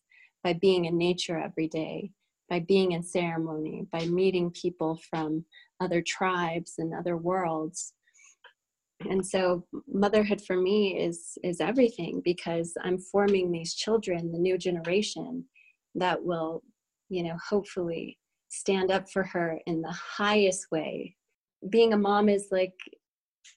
[0.43, 2.11] by being in nature every day
[2.49, 5.43] by being in ceremony, by meeting people from
[5.79, 7.93] other tribes and other worlds.
[9.09, 14.57] And so motherhood for me is is everything because I'm forming these children, the new
[14.57, 15.45] generation
[15.95, 16.63] that will,
[17.09, 18.17] you know, hopefully
[18.49, 21.15] stand up for her in the highest way.
[21.69, 22.73] Being a mom is like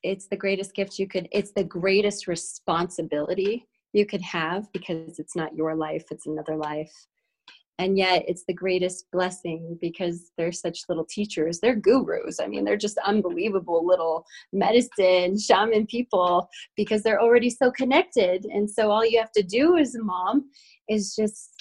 [0.03, 5.37] it's the greatest gift you could it's the greatest responsibility you could have because it's
[5.37, 6.93] not your life, it's another life.
[7.79, 11.61] And yet it's the greatest blessing because they're such little teachers.
[11.61, 12.39] They're gurus.
[12.39, 18.45] I mean they're just unbelievable little medicine shaman people because they're already so connected.
[18.45, 20.51] And so all you have to do as a mom
[20.89, 21.55] is just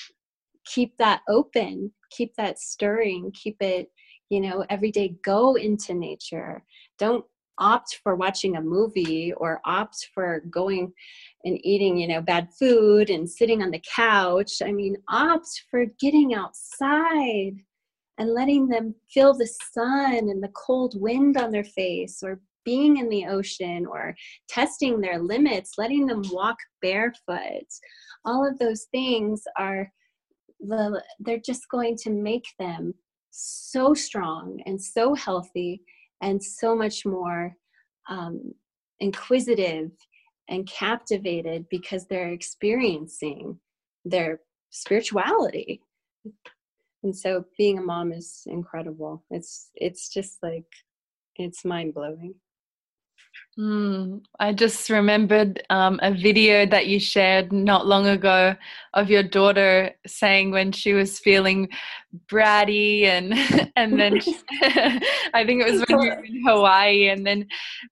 [0.66, 3.92] keep that open keep that stirring keep it
[4.30, 6.64] you know every day go into nature.
[6.98, 7.26] Don't
[7.60, 10.92] opt for watching a movie or opt for going
[11.44, 14.62] and eating you know bad food and sitting on the couch.
[14.64, 17.54] I mean opt for getting outside
[18.18, 22.98] and letting them feel the sun and the cold wind on their face or being
[22.98, 24.16] in the ocean or
[24.48, 27.68] testing their limits letting them walk barefoot.
[28.26, 29.92] All of those things are
[30.60, 32.94] the, they're just going to make them
[33.32, 35.82] so strong and so healthy
[36.22, 37.56] and so much more
[38.10, 38.54] um,
[39.00, 39.92] inquisitive
[40.48, 43.60] and captivated because they're experiencing
[44.06, 44.40] their
[44.72, 45.82] spirituality.
[47.04, 49.24] And so being a mom is incredible.
[49.30, 50.66] It's it's just like
[51.36, 52.36] it's mind blowing
[53.60, 58.56] Mm, I just remembered um, a video that you shared not long ago
[58.94, 61.68] of your daughter saying when she was feeling
[62.28, 63.34] bratty and
[63.76, 64.34] and then she,
[65.34, 67.48] I think it was when you were in Hawaii and then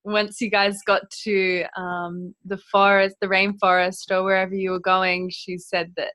[0.06, 5.30] once you guys got to um, the forest, the rainforest or wherever you were going,
[5.30, 6.14] she said that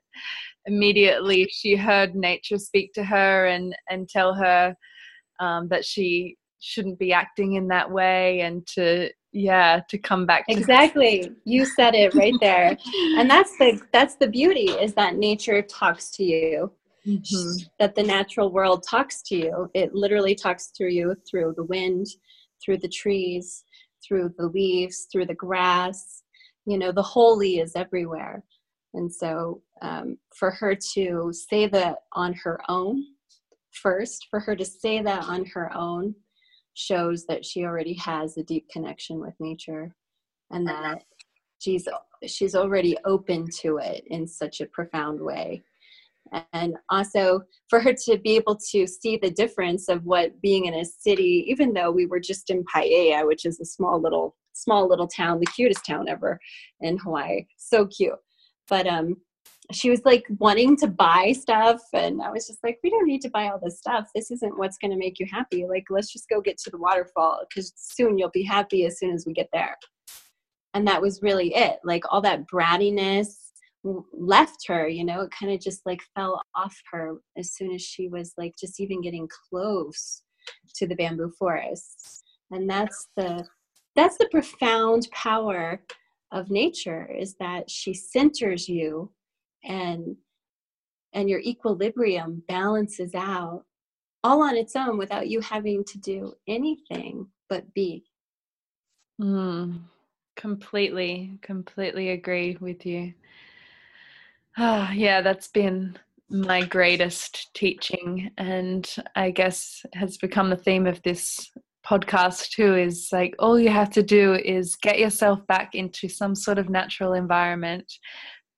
[0.65, 4.75] immediately she heard nature speak to her and and tell her
[5.39, 10.47] um, that she shouldn't be acting in that way and to yeah to come back
[10.47, 11.31] to exactly.
[11.43, 12.77] You said it right there.
[13.17, 16.71] And that's the that's the beauty is that nature talks to you.
[17.05, 17.65] Mm-hmm.
[17.79, 19.69] that the natural world talks to you.
[19.73, 22.07] It literally talks through you through the wind
[22.63, 23.65] through the trees
[24.07, 26.23] through the leaves through the grass.
[26.65, 28.43] You know the holy is everywhere.
[28.93, 33.03] And so um, for her to say that on her own
[33.71, 36.15] first for her to say that on her own
[36.73, 39.93] shows that she already has a deep connection with nature
[40.51, 41.03] and that
[41.59, 41.87] she's
[42.25, 45.63] she's already open to it in such a profound way.
[46.53, 50.73] And also for her to be able to see the difference of what being in
[50.75, 54.87] a city even though we were just in Paia which is a small little small
[54.87, 56.39] little town the cutest town ever
[56.81, 58.19] in Hawaii so cute.
[58.69, 59.17] But um
[59.71, 63.21] she was like wanting to buy stuff and i was just like we don't need
[63.21, 64.09] to buy all this stuff.
[64.13, 65.65] This isn't what's going to make you happy.
[65.65, 69.13] Like let's just go get to the waterfall because soon you'll be happy as soon
[69.13, 69.75] as we get there.
[70.73, 71.77] And that was really it.
[71.83, 73.35] Like all that brattiness
[74.13, 75.21] left her you know?
[75.21, 78.79] It kind of just like fell off her as soon as she was like just
[78.79, 80.23] even getting close
[80.75, 83.45] to the bamboo forests and that's the
[83.95, 85.81] that's the profound power
[86.31, 89.11] of nature is that she centers you
[89.63, 90.15] and
[91.13, 93.63] and your equilibrium balances out
[94.23, 98.03] all on its own without you having to do anything but be.
[99.21, 99.81] Mm,
[100.35, 103.13] completely completely agree with you.
[104.57, 105.97] Oh, yeah that's been
[106.29, 111.51] my greatest teaching and i guess has become the theme of this
[111.85, 116.33] podcast too is like all you have to do is get yourself back into some
[116.33, 117.91] sort of natural environment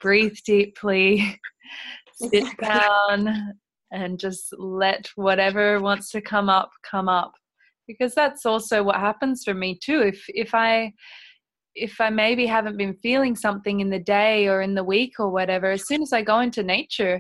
[0.06, 1.40] breathe deeply,
[2.14, 3.54] sit down,
[3.92, 7.32] and just let whatever wants to come up come up.
[7.88, 10.02] Because that's also what happens for me too.
[10.02, 10.94] If if I
[11.74, 15.32] if I maybe haven't been feeling something in the day or in the week or
[15.32, 17.20] whatever, as soon as I go into nature,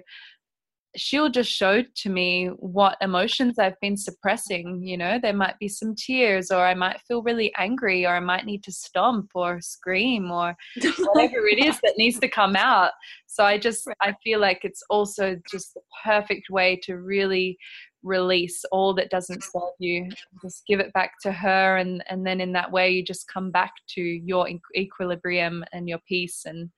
[0.95, 4.81] she'll just show to me what emotions I've been suppressing.
[4.83, 8.19] You know, there might be some tears, or I might feel really angry, or I
[8.19, 10.55] might need to stomp or scream, or
[10.99, 12.91] whatever it is that needs to come out.
[13.27, 17.57] So I just, I feel like it's also just the perfect way to really
[18.03, 20.07] release all that doesn't serve you
[20.43, 23.49] just give it back to her and and then in that way you just come
[23.49, 26.69] back to your equilibrium and your peace and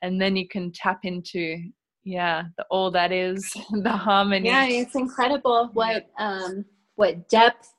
[0.00, 1.58] and then you can tap into
[2.06, 3.52] yeah the all that is
[3.82, 4.48] the harmony.
[4.48, 7.72] Yeah it's incredible what um what depth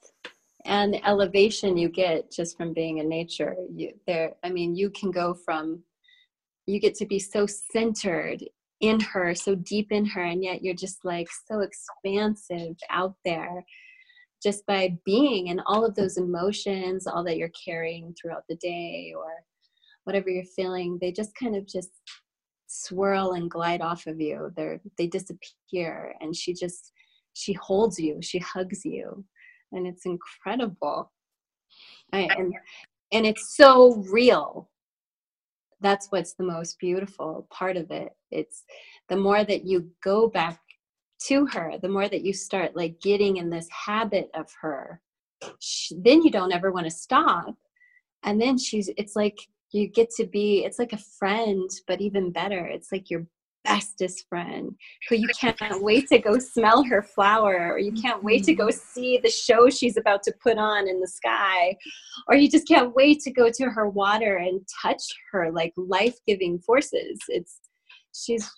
[0.66, 3.56] and elevation you get just from being in nature.
[3.74, 5.82] You there i mean you can go from
[6.66, 8.44] you get to be so centered
[8.82, 13.64] in her so deep in her and yet you're just like so expansive out there
[14.44, 19.14] just by being and all of those emotions all that you're carrying throughout the day
[19.18, 19.32] or
[20.08, 20.98] whatever you're feeling.
[21.02, 21.90] They just kind of just
[22.68, 24.52] swirl and glide off of you.
[24.56, 26.92] They they disappear and she just
[27.34, 29.24] she holds you she hugs you
[29.72, 31.12] and it's incredible.
[32.14, 32.54] I, and
[33.12, 34.70] and it's so real.
[35.80, 38.16] That's what's the most beautiful part of it.
[38.32, 38.64] It's
[39.10, 40.60] the more that you go back
[41.28, 45.02] to her, the more that you start like getting in this habit of her,
[45.60, 47.56] she, then you don't ever want to stop.
[48.24, 49.38] And then she's, it's like
[49.72, 52.66] you get to be, it's like a friend, but even better.
[52.66, 53.28] It's like your
[53.68, 54.72] bestest friend
[55.10, 58.68] who you can't wait to go smell her flower or you can't wait to go
[58.68, 59.00] mm-hmm.
[59.00, 61.76] see the show she's about to put on in the sky
[62.28, 66.58] or you just can't wait to go to her water and touch her like life-giving
[66.60, 67.60] forces it's
[68.14, 68.50] she's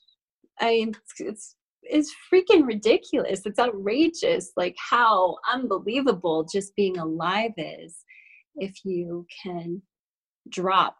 [0.62, 7.98] i mean it's it's freaking ridiculous it's outrageous like how unbelievable just being alive is
[8.58, 9.82] if you can
[10.48, 10.98] drop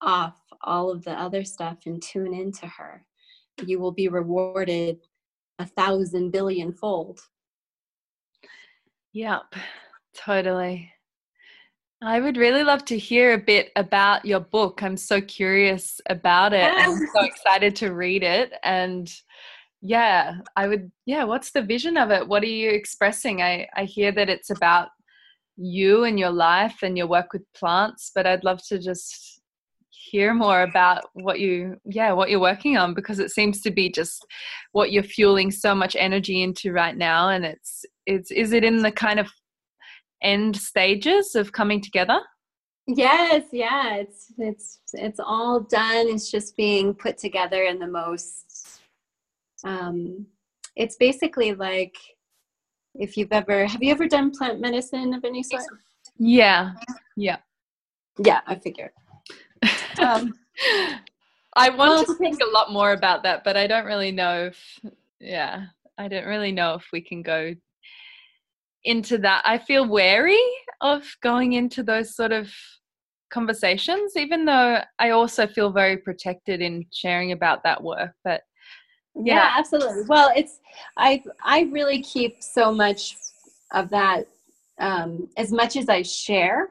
[0.00, 3.04] off all of the other stuff and tune into her,
[3.64, 4.98] you will be rewarded
[5.58, 7.20] a thousand billion fold.
[9.12, 9.54] Yep,
[10.14, 10.92] totally.
[12.02, 14.82] I would really love to hear a bit about your book.
[14.82, 16.72] I'm so curious about it.
[16.76, 18.54] I'm so excited to read it.
[18.64, 19.12] And
[19.82, 22.26] yeah, I would, yeah, what's the vision of it?
[22.26, 23.40] What are you expressing?
[23.40, 24.88] I, I hear that it's about
[25.56, 29.40] you and your life and your work with plants, but I'd love to just
[30.12, 33.90] hear more about what you yeah what you're working on because it seems to be
[33.90, 34.26] just
[34.72, 38.82] what you're fueling so much energy into right now and it's it's is it in
[38.82, 39.28] the kind of
[40.22, 42.20] end stages of coming together?
[42.86, 46.08] Yes yeah it's it's it's all done.
[46.08, 48.80] It's just being put together in the most
[49.64, 50.26] um
[50.76, 51.94] it's basically like
[52.94, 55.62] if you've ever have you ever done plant medicine of any sort
[56.18, 56.72] yeah
[57.16, 57.36] yeah
[58.18, 58.90] yeah i figured
[60.00, 60.34] um,
[61.54, 64.78] I want to think a lot more about that, but I don't really know if,
[65.20, 65.66] yeah,
[65.98, 67.54] I don't really know if we can go
[68.84, 69.42] into that.
[69.44, 70.40] I feel wary
[70.80, 72.50] of going into those sort of
[73.30, 78.12] conversations, even though I also feel very protected in sharing about that work.
[78.24, 78.42] But
[79.14, 80.04] yeah, yeah absolutely.
[80.06, 80.60] Well, it's
[80.96, 83.16] I I really keep so much
[83.72, 84.26] of that
[84.80, 86.70] um, as much as I share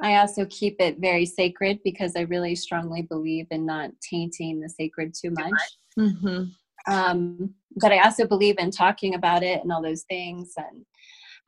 [0.00, 4.68] I also keep it very sacred because I really strongly believe in not tainting the
[4.68, 5.60] sacred too much.
[5.98, 6.92] Mm-hmm.
[6.92, 10.52] Um, but I also believe in talking about it and all those things.
[10.56, 10.84] And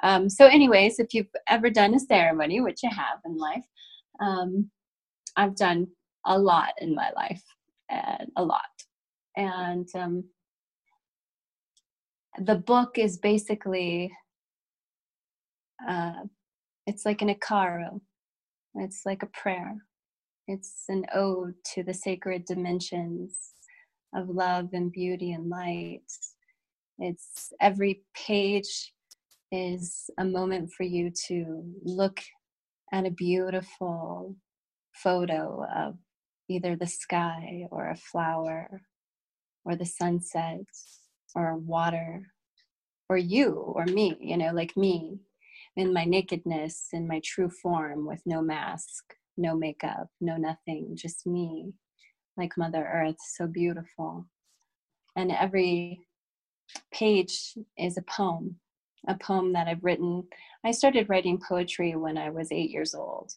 [0.02, 3.66] um, so, anyways, if you've ever done a ceremony, which you have in life,
[4.20, 4.70] um,
[5.36, 5.88] I've done
[6.24, 7.42] a lot in my life,
[7.90, 8.62] and a lot.
[9.36, 10.24] And um,
[12.38, 14.12] the book is basically
[15.86, 16.22] uh,
[16.86, 18.00] it's like an Icaro
[18.78, 19.74] it's like a prayer.
[20.48, 23.52] It's an ode to the sacred dimensions
[24.14, 26.02] of love and beauty and light.
[26.98, 28.92] It's every page
[29.50, 32.20] is a moment for you to look
[32.92, 34.36] at a beautiful
[34.92, 35.96] photo of
[36.48, 38.82] either the sky or a flower
[39.66, 40.64] or the sunset
[41.34, 42.22] or water
[43.08, 45.18] or you or me, you know, like me
[45.76, 49.04] in my nakedness, in my true form, with no mask,
[49.36, 51.72] no makeup, no nothing, just me,
[52.36, 54.26] like Mother Earth, so beautiful.
[55.16, 56.06] And every
[56.92, 58.56] page is a poem,
[59.08, 60.24] a poem that I've written.
[60.64, 63.32] I started writing poetry when I was eight years old.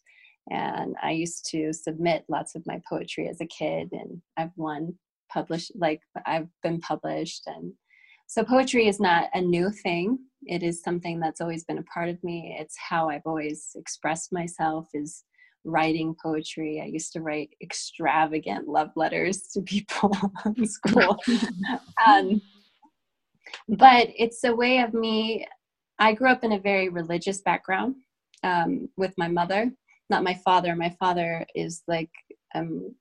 [0.49, 4.95] And I used to submit lots of my poetry as a kid, and I've won
[5.31, 7.43] published, like, I've been published.
[7.47, 7.73] And
[8.27, 10.19] so poetry is not a new thing.
[10.43, 12.55] It is something that's always been a part of me.
[12.59, 15.23] It's how i've always expressed myself is
[15.65, 16.81] writing poetry.
[16.81, 20.15] I used to write extravagant love letters to people
[20.45, 21.17] in school.
[22.07, 22.41] Um,
[23.67, 25.45] but it's a way of me
[25.97, 27.95] i grew up in a very religious background
[28.43, 29.71] um, with my mother
[30.09, 30.75] not my father.
[30.75, 32.11] My father is like
[32.55, 32.95] um,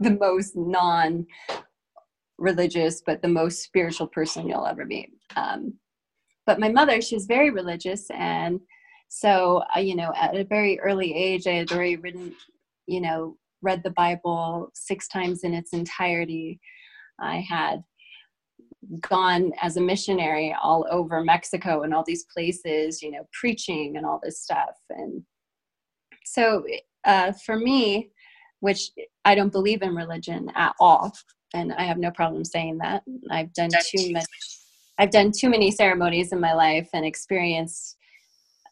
[0.00, 1.26] the most non
[2.38, 5.10] religious but the most spiritual person you'll ever meet.
[5.36, 5.74] Um,
[6.46, 8.60] but my mother she's very religious and
[9.08, 12.34] so uh, you know at a very early age i had already written
[12.86, 16.60] you know read the bible six times in its entirety.
[17.20, 17.82] I had
[19.00, 24.04] gone as a missionary all over mexico and all these places you know preaching and
[24.04, 24.76] all this stuff.
[24.90, 25.22] And
[26.24, 26.64] so
[27.04, 28.10] uh, for me
[28.60, 28.90] which
[29.24, 31.12] i don't believe in religion at all
[31.54, 34.26] and i have no problem saying that i've done too much
[34.96, 37.96] I've done too many ceremonies in my life and experienced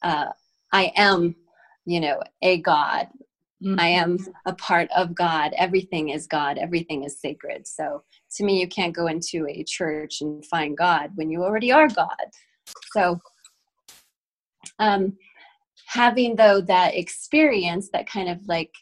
[0.03, 0.27] uh,
[0.73, 1.35] I am,
[1.85, 3.09] you know, a God.
[3.65, 3.79] Mm-hmm.
[3.79, 5.53] I am a part of God.
[5.57, 6.59] Everything is God.
[6.59, 7.67] Everything is sacred.
[7.67, 8.03] So
[8.37, 11.89] to me, you can't go into a church and find God when you already are
[11.89, 12.17] God.
[12.93, 13.21] So
[14.79, 15.17] um,
[15.87, 18.73] having though that experience, that kind of like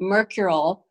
[0.00, 0.86] mercurial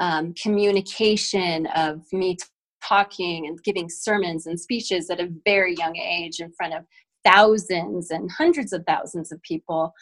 [0.00, 2.36] um, communication of me
[2.82, 6.84] talking and giving sermons and speeches at a very young age in front of
[7.24, 9.92] thousands and hundreds of thousands of people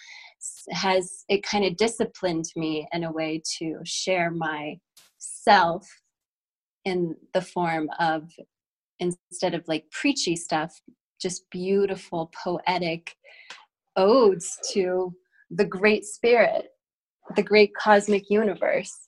[0.70, 4.78] has it kind of disciplined me in a way to share my
[5.18, 5.84] self
[6.84, 8.30] in the form of
[9.00, 10.80] instead of like preachy stuff
[11.20, 13.16] just beautiful poetic
[13.96, 15.12] odes to
[15.50, 16.68] the great spirit
[17.34, 19.00] the great cosmic universe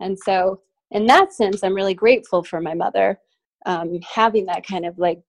[0.00, 3.18] and so in that sense i'm really grateful for my mother
[3.66, 5.20] um, having that kind of like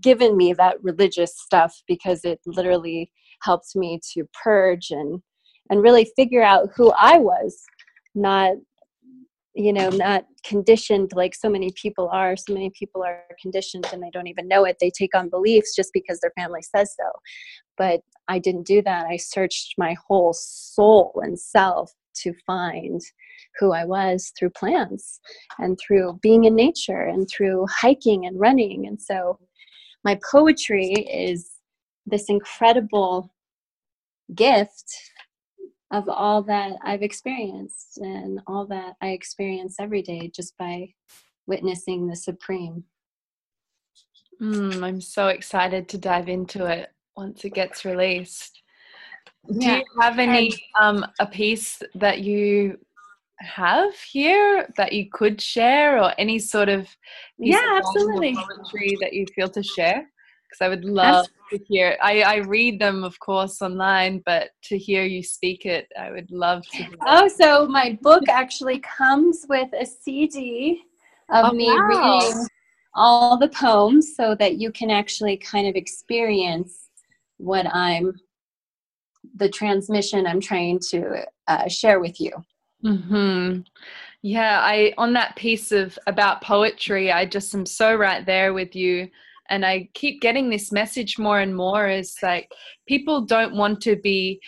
[0.00, 3.10] given me that religious stuff because it literally
[3.42, 5.22] helped me to purge and
[5.70, 7.56] and really figure out who I was,
[8.14, 8.54] not
[9.54, 12.36] you know not conditioned like so many people are.
[12.36, 14.76] So many people are conditioned and they don't even know it.
[14.80, 17.10] They take on beliefs just because their family says so.
[17.76, 19.06] But i didn't do that.
[19.06, 21.92] I searched my whole soul and self
[22.22, 23.00] to find
[23.58, 25.20] who i was through plants
[25.58, 29.38] and through being in nature and through hiking and running and so
[30.04, 31.50] my poetry is
[32.06, 33.32] this incredible
[34.34, 34.94] gift
[35.92, 40.88] of all that I've experienced and all that I experience every day just by
[41.46, 42.84] witnessing the Supreme.
[44.40, 48.62] Mm, I'm so excited to dive into it once it gets released.
[49.50, 49.78] Do yeah.
[49.78, 52.78] you have any um, a piece that you
[53.42, 56.88] have here that you could share or any sort of
[57.38, 58.34] yeah absolutely.
[58.34, 60.08] poetry that you feel to share?
[60.48, 64.78] Because i would love to hear I, I read them of course online but to
[64.78, 69.68] hear you speak it i would love to oh so my book actually comes with
[69.78, 70.82] a cd
[71.30, 71.88] of oh, me wow.
[71.88, 72.46] reading
[72.94, 76.88] all the poems so that you can actually kind of experience
[77.38, 78.12] what i'm
[79.36, 82.32] the transmission i'm trying to uh, share with you
[82.82, 83.60] Hmm.
[84.22, 88.74] Yeah, I on that piece of about poetry, I just am so right there with
[88.76, 89.08] you,
[89.50, 91.88] and I keep getting this message more and more.
[91.88, 92.50] Is like
[92.88, 94.40] people don't want to be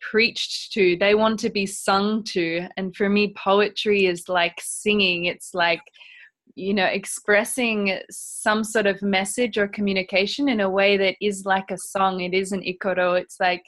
[0.00, 2.66] preached to; they want to be sung to.
[2.76, 5.26] And for me, poetry is like singing.
[5.26, 5.82] It's like
[6.54, 11.70] you know expressing some sort of message or communication in a way that is like
[11.70, 12.20] a song.
[12.20, 13.20] It isn't icaro.
[13.20, 13.64] It's like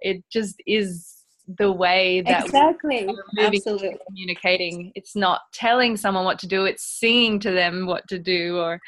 [0.00, 1.21] it just is
[1.58, 3.08] the way that exactly.
[3.38, 3.96] absolutely.
[4.06, 4.92] communicating.
[4.94, 8.80] It's not telling someone what to do it's singing to them what to do or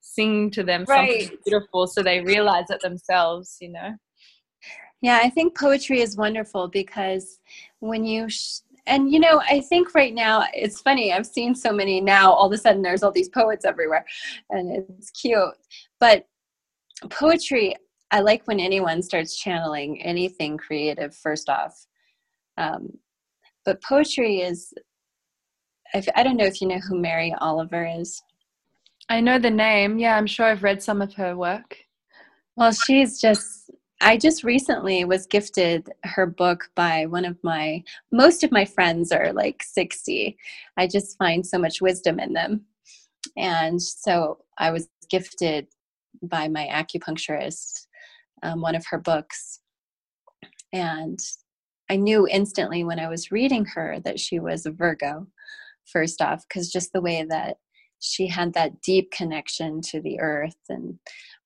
[0.00, 1.22] singing to them right.
[1.22, 3.94] something beautiful so they realize it themselves you know?
[5.02, 7.38] Yeah i think poetry is wonderful because
[7.78, 11.72] when you sh- and you know i think right now it's funny i've seen so
[11.72, 14.04] many now all of a sudden there's all these poets everywhere
[14.50, 15.54] and it's cute
[16.00, 16.26] but
[17.10, 17.76] poetry
[18.12, 21.86] I like when anyone starts channeling anything creative, first off,
[22.60, 22.98] um,
[23.64, 24.72] but poetry is,
[25.94, 28.22] I don't know if you know who Mary Oliver is.
[29.08, 29.98] I know the name.
[29.98, 31.76] Yeah, I'm sure I've read some of her work.
[32.56, 33.70] Well, she's just,
[34.02, 37.82] I just recently was gifted her book by one of my,
[38.12, 40.36] most of my friends are like 60.
[40.76, 42.66] I just find so much wisdom in them.
[43.36, 45.66] And so I was gifted
[46.22, 47.86] by my acupuncturist
[48.42, 49.60] um, one of her books.
[50.72, 51.18] And
[51.90, 55.26] I knew instantly when I was reading her that she was a Virgo,
[55.86, 57.56] first off, because just the way that
[57.98, 60.56] she had that deep connection to the earth.
[60.68, 61.00] And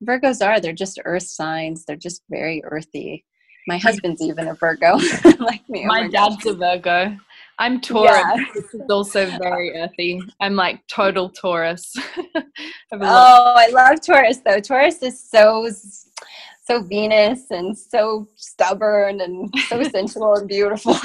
[0.06, 3.24] Virgos are, they're just earth signs, they're just very earthy.
[3.66, 4.98] My husband's even a Virgo,
[5.38, 5.84] like me.
[5.84, 7.16] Oh my, dad's a Virgo.
[7.58, 8.12] I'm Taurus.
[8.12, 8.44] Yeah.
[8.52, 10.20] This is also very earthy.
[10.42, 11.90] I'm like total Taurus.
[12.36, 14.60] oh, I love Taurus though.
[14.60, 15.70] Taurus is so
[16.64, 20.96] so Venus and so stubborn and so sensual and beautiful.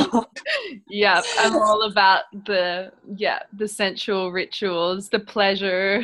[0.87, 6.01] yeah, I'm all about the yeah the sensual rituals, the pleasure.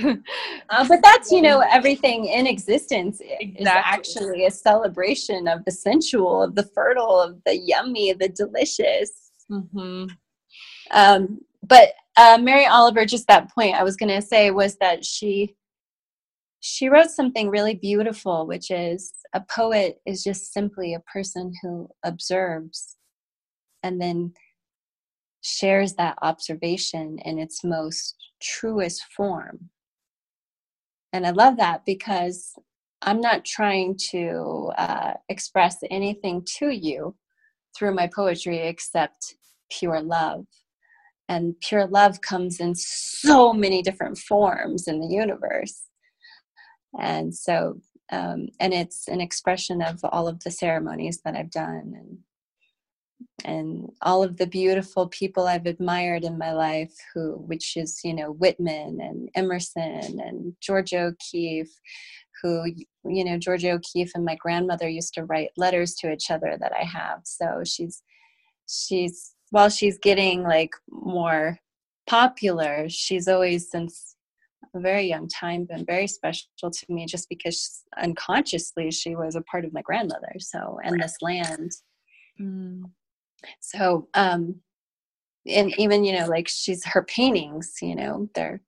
[0.69, 3.61] Uh, but that's you know everything in existence exactly.
[3.61, 9.31] is actually a celebration of the sensual, of the fertile, of the yummy, the delicious.
[9.49, 10.07] Mm-hmm.
[10.91, 15.05] Um, but uh, Mary Oliver, just that point I was going to say was that
[15.05, 15.55] she
[16.67, 21.87] she wrote something really beautiful, which is a poet is just simply a person who
[22.03, 22.95] observes
[23.83, 24.33] and then
[25.41, 29.69] shares that observation in its most truest form.
[31.13, 32.55] And I love that because
[33.03, 37.15] I'm not trying to uh, express anything to you
[37.77, 39.35] through my poetry except
[39.69, 40.47] pure love.
[41.29, 45.83] And pure love comes in so many different forms in the universe
[46.99, 47.79] and so
[48.11, 52.17] um, and it's an expression of all of the ceremonies that i've done and
[53.43, 58.13] and all of the beautiful people I've admired in my life, who, which is, you
[58.13, 61.79] know, Whitman and Emerson and Georgia O'Keeffe,
[62.41, 62.65] who,
[63.05, 66.73] you know, Georgia O'Keeffe and my grandmother used to write letters to each other that
[66.73, 67.21] I have.
[67.23, 68.01] So she's,
[68.67, 71.59] she's, while she's getting like more
[72.07, 74.14] popular, she's always since
[74.75, 79.41] a very young time been very special to me just because unconsciously she was a
[79.41, 80.33] part of my grandmother.
[80.39, 81.71] So, and this land.
[82.39, 82.83] Mm.
[83.59, 84.55] So, um,
[85.47, 88.61] and even, you know, like she's her paintings, you know, they're,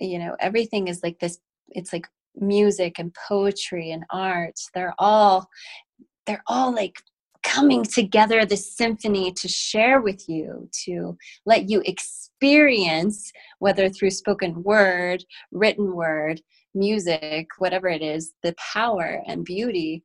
[0.00, 1.38] you know, everything is like this,
[1.68, 4.58] it's like music and poetry and art.
[4.74, 5.48] They're all,
[6.26, 6.96] they're all like
[7.48, 14.62] coming together this symphony to share with you to let you experience whether through spoken
[14.62, 16.40] word written word
[16.74, 20.04] music whatever it is the power and beauty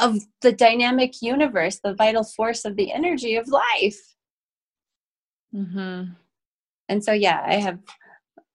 [0.00, 4.00] of the dynamic universe, the vital force of the energy of life.
[5.54, 6.12] Mm-hmm.
[6.88, 7.78] And so, yeah, I have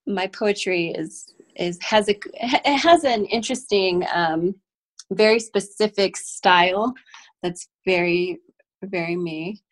[0.06, 4.54] my poetry is is has a it has an interesting, um,
[5.12, 6.92] very specific style
[7.42, 8.38] that's very
[8.82, 9.62] very me,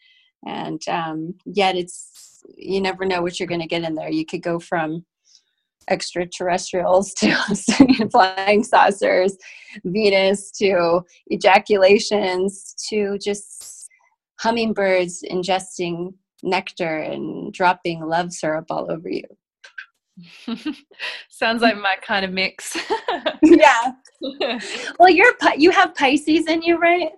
[0.47, 4.11] and um, yet it's you never know what you're going to get in there.
[4.11, 5.05] You could go from
[5.89, 9.37] extraterrestrials to flying saucers,
[9.85, 13.89] Venus to ejaculations to just
[14.41, 19.25] hummingbirds ingesting nectar and dropping love syrup all over you.
[21.29, 22.77] Sounds like my kind of mix.
[23.43, 23.93] yeah.
[24.99, 27.11] Well, you're you have Pisces in you, right?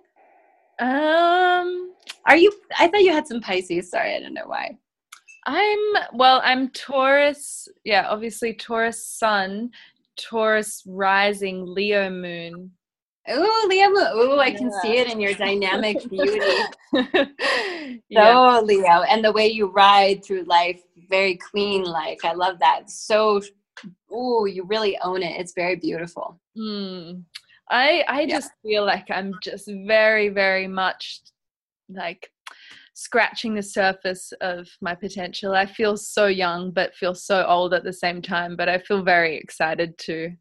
[0.79, 1.93] Um,
[2.25, 2.51] are you?
[2.77, 3.89] I thought you had some Pisces.
[3.89, 4.77] Sorry, I don't know why.
[5.45, 5.79] I'm
[6.13, 7.67] well, I'm Taurus.
[7.83, 9.71] Yeah, obviously Taurus sun,
[10.17, 12.71] Taurus rising, Leo moon.
[13.29, 14.07] Oh, Leo moon.
[14.11, 16.39] Oh, I can see it in your dynamic beauty.
[18.09, 18.59] yeah.
[18.59, 22.23] So Leo, and the way you ride through life, very queen like.
[22.23, 22.89] I love that.
[22.89, 23.41] So,
[24.11, 25.39] oh, you really own it.
[25.39, 26.39] It's very beautiful.
[26.57, 27.23] Mm.
[27.69, 28.35] I I yeah.
[28.35, 31.21] just feel like I'm just very very much
[31.89, 32.29] like
[32.93, 35.53] scratching the surface of my potential.
[35.53, 38.55] I feel so young, but feel so old at the same time.
[38.55, 40.31] But I feel very excited to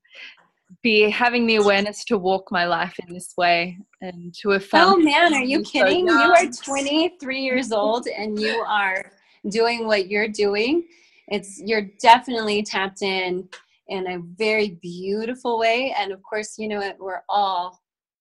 [0.83, 4.95] be having the awareness to walk my life in this way and to have found.
[4.95, 6.09] Oh man, are you kidding?
[6.09, 9.13] So you are 23 years old and you are
[9.51, 10.85] doing what you're doing.
[11.29, 13.49] It's you're definitely tapped in
[13.89, 15.95] in a very beautiful way.
[15.99, 17.79] And of course, you know, it, we're all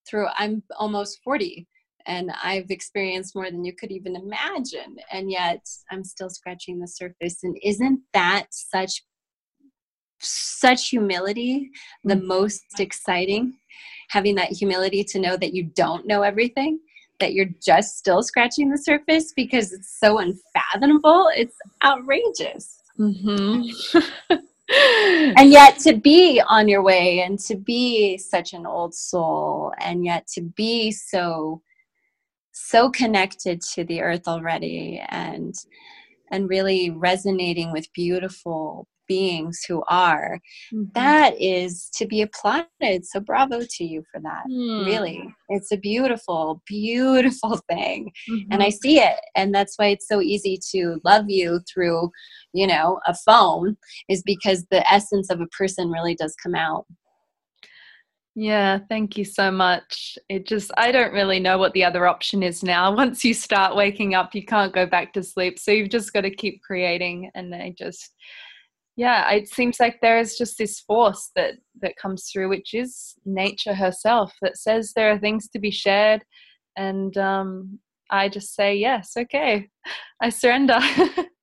[0.07, 0.27] through.
[0.37, 1.67] I'm almost 40
[2.05, 4.97] and I've experienced more than you could even imagine.
[5.11, 7.43] And yet I'm still scratching the surface.
[7.43, 9.03] And isn't that such
[10.21, 11.69] such humility
[12.03, 12.27] the mm-hmm.
[12.27, 13.53] most exciting?
[14.09, 16.79] Having that humility to know that you don't know everything,
[17.19, 21.29] that you're just still scratching the surface because it's so unfathomable.
[21.35, 22.81] It's outrageous.
[22.99, 24.35] Mm-hmm.
[25.37, 30.05] and yet to be on your way and to be such an old soul and
[30.05, 31.61] yet to be so
[32.51, 35.53] so connected to the earth already and
[36.31, 40.39] and really resonating with beautiful beings who are
[40.73, 40.83] mm-hmm.
[40.93, 44.85] that is to be applauded so bravo to you for that mm.
[44.85, 48.51] really it's a beautiful beautiful thing mm-hmm.
[48.51, 52.09] and i see it and that's why it's so easy to love you through
[52.55, 53.77] you know a phone
[54.09, 56.85] is because the essence of a person really does come out
[58.37, 60.17] yeah, thank you so much.
[60.27, 62.93] It just, I don't really know what the other option is now.
[62.95, 65.57] Once you start waking up, you can't go back to sleep.
[65.57, 67.31] So you've just got to keep creating.
[67.33, 68.13] And I just,
[68.97, 73.15] yeah, it seems like there is just this force that, that comes through, which is
[73.25, 76.21] nature herself, that says there are things to be shared.
[76.75, 77.79] And um,
[78.09, 79.69] I just say, yes, okay,
[80.21, 80.79] I surrender.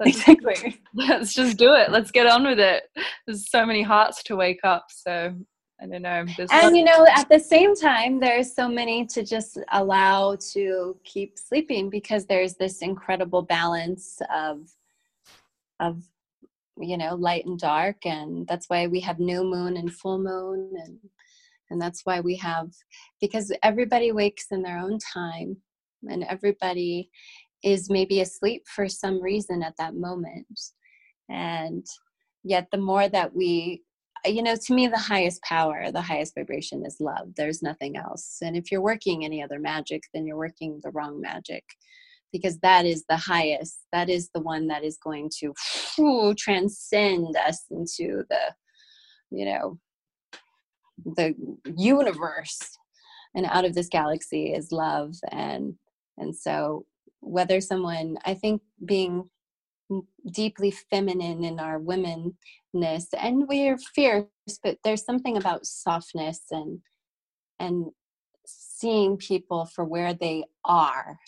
[0.00, 0.80] let's, exactly.
[0.94, 1.90] Let's just do it.
[1.90, 2.84] Let's get on with it.
[3.26, 4.86] There's so many hearts to wake up.
[4.90, 5.34] So
[5.80, 6.24] I don't know.
[6.50, 11.38] and you know, at the same time, there's so many to just allow to keep
[11.38, 14.70] sleeping because there's this incredible balance of
[15.80, 16.02] of
[16.78, 20.72] you know light and dark, and that's why we have new moon and full moon,
[20.82, 20.98] and
[21.70, 22.70] and that's why we have
[23.20, 25.58] because everybody wakes in their own time,
[26.08, 27.10] and everybody
[27.66, 30.60] is maybe asleep for some reason at that moment,
[31.28, 31.84] and
[32.44, 33.82] yet the more that we
[34.24, 37.28] you know to me the highest power the highest vibration is love.
[37.36, 38.38] There's nothing else.
[38.42, 41.64] And if you're working any other magic then you're working the wrong magic
[42.32, 47.64] because that is the highest that is the one that is going to transcend us
[47.70, 48.54] into the
[49.30, 49.78] you know
[51.04, 51.34] the
[51.76, 52.60] universe.
[53.34, 55.14] And out of this galaxy is love.
[55.30, 55.74] And
[56.18, 56.86] and so
[57.26, 59.28] whether someone i think being
[60.32, 64.26] deeply feminine in our womanness and we're fierce
[64.62, 66.80] but there's something about softness and
[67.58, 67.86] and
[68.46, 71.18] seeing people for where they are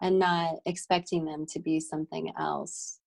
[0.00, 2.98] and not expecting them to be something else.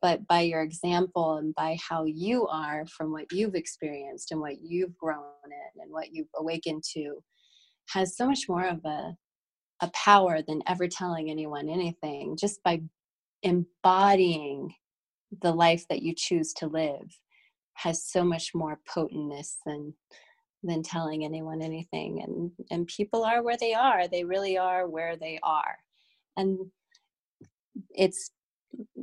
[0.00, 4.60] But by your example and by how you are from what you've experienced and what
[4.60, 7.22] you've grown in and what you've awakened to
[7.90, 9.14] has so much more of a
[9.80, 12.80] a power than ever telling anyone anything just by
[13.42, 14.74] embodying
[15.42, 17.18] the life that you choose to live
[17.74, 19.92] has so much more potentness than
[20.62, 24.08] than telling anyone anything and and people are where they are.
[24.08, 25.76] They really are where they are.
[26.36, 26.58] And
[27.90, 28.30] it's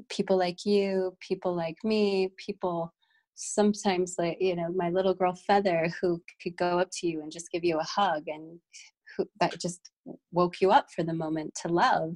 [0.09, 2.93] people like you people like me people
[3.35, 7.31] sometimes like you know my little girl feather who could go up to you and
[7.31, 8.59] just give you a hug and
[9.17, 9.91] who, that just
[10.31, 12.15] woke you up for the moment to love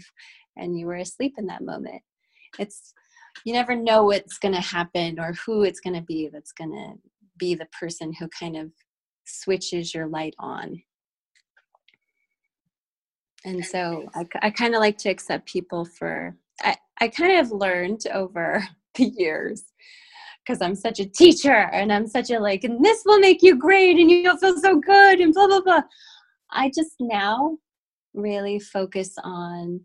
[0.56, 2.02] and you were asleep in that moment.
[2.60, 2.94] It's
[3.46, 6.72] you never know what's going to happen or who it's going to be that's going
[6.72, 6.94] to
[7.38, 8.72] be the person who kind of
[9.26, 10.82] switches your light on.
[13.46, 17.52] And so i, I kind of like to accept people for i, I kind of
[17.52, 19.64] learned over the years
[20.46, 23.56] because i'm such a teacher and i'm such a like and this will make you
[23.56, 25.82] great and you'll feel so good and blah blah blah
[26.52, 27.58] i just now
[28.14, 29.82] really focus on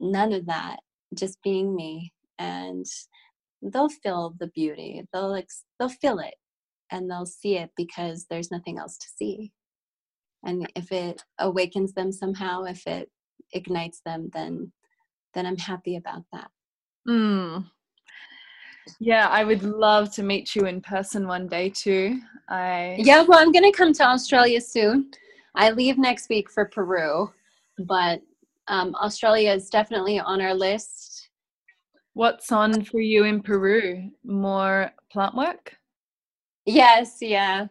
[0.00, 0.78] none of that
[1.14, 2.84] just being me and
[3.62, 6.34] they'll feel the beauty they'll ex- they'll feel it
[6.90, 9.52] and they'll see it because there's nothing else to see.
[10.44, 13.10] And if it awakens them somehow if it
[13.52, 14.72] ignites them then
[15.34, 16.50] then i'm happy about that.
[17.08, 17.64] Mm.
[18.98, 22.20] yeah i would love to meet you in person one day too.
[22.48, 25.10] I yeah well i'm going to come to australia soon
[25.56, 27.30] i leave next week for peru
[27.78, 28.22] but
[28.68, 31.28] um, Australia is definitely on our list.
[32.14, 34.10] What's on for you in Peru?
[34.24, 35.76] More plant work?
[36.64, 37.66] Yes, yeah.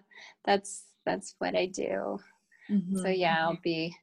[0.45, 2.19] That's that's what I do.
[2.71, 2.97] Mm-hmm.
[2.97, 3.95] So yeah, I'll be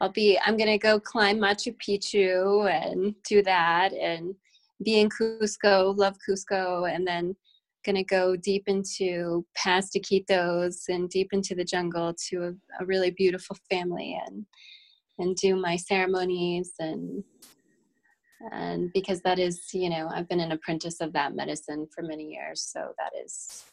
[0.00, 4.34] I'll be I'm gonna go climb Machu Picchu and do that and
[4.82, 7.36] be in Cusco, love Cusco, and then
[7.86, 13.12] gonna go deep into past Iquitos and deep into the jungle to a, a really
[13.12, 14.44] beautiful family and
[15.18, 17.24] and do my ceremonies and
[18.52, 22.24] and because that is you know i've been an apprentice of that medicine for many
[22.24, 23.64] years so that is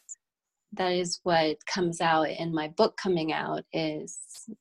[0.72, 4.18] that is what comes out in my book coming out is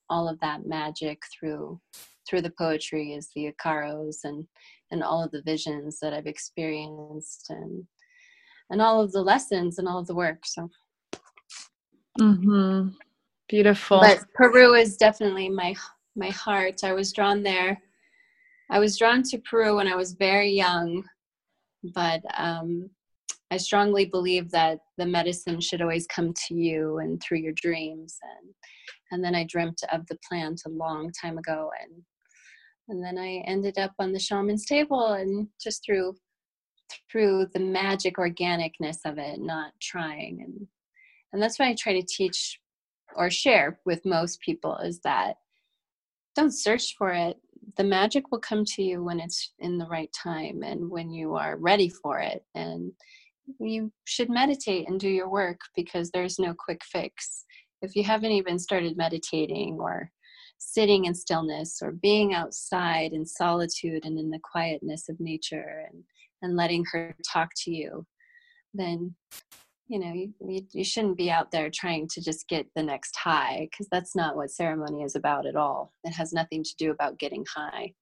[0.10, 1.80] all of that magic through
[2.28, 4.46] through the poetry is the icaros and
[4.92, 7.86] and all of the visions that i've experienced and
[8.74, 10.70] and all of the lessons and all of the work so
[12.20, 12.90] mm-hmm.
[13.48, 15.74] beautiful but peru is definitely my
[16.16, 16.84] my heart.
[16.84, 17.82] I was drawn there.
[18.70, 21.04] I was drawn to Peru when I was very young,
[21.94, 22.90] but um,
[23.52, 28.18] I strongly believe that the medicine should always come to you and through your dreams.
[28.38, 28.54] And
[29.12, 32.02] and then I dreamt of the plant a long time ago, and
[32.90, 36.16] and then I ended up on the shaman's table, and just through
[37.12, 40.68] through the magic organicness of it, not trying, and
[41.34, 42.60] and that's what I try to teach
[43.16, 45.38] or share with most people is that
[46.36, 47.38] don't search for it.
[47.78, 51.36] The magic will come to you when it's in the right time and when you
[51.36, 52.44] are ready for it.
[52.56, 52.92] And
[53.60, 57.46] you should meditate and do your work because there's no quick fix.
[57.82, 60.12] If you haven't even started meditating or
[60.58, 66.04] sitting in stillness or being outside in solitude and in the quietness of nature and,
[66.44, 68.06] and letting her talk to you
[68.74, 69.16] then
[69.88, 73.68] you know you, you, shouldn't be out there trying to just get the next high
[73.70, 75.94] because that's not what ceremony is about at all.
[76.04, 77.94] It has nothing to do about getting high.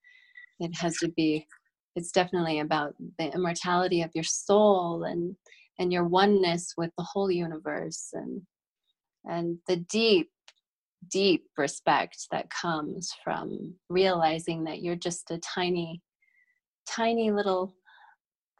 [0.60, 1.48] It has to be
[1.96, 5.36] it's definitely about the immortality of your soul and
[5.80, 8.42] and your oneness with the whole universe and
[9.26, 10.30] and the deep
[11.10, 16.02] deep respect that comes from realizing that you're just a tiny
[16.88, 17.74] tiny little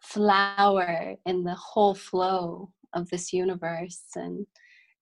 [0.02, 4.46] flower in the whole flow of this universe and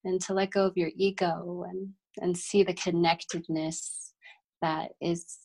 [0.05, 1.89] and to let go of your ego and
[2.21, 4.13] and see the connectedness
[4.61, 5.39] that is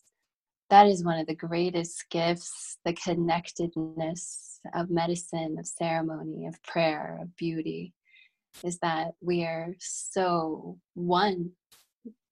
[0.70, 7.18] that is one of the greatest gifts the connectedness of medicine of ceremony of prayer
[7.22, 7.94] of beauty
[8.62, 11.50] is that we are so one.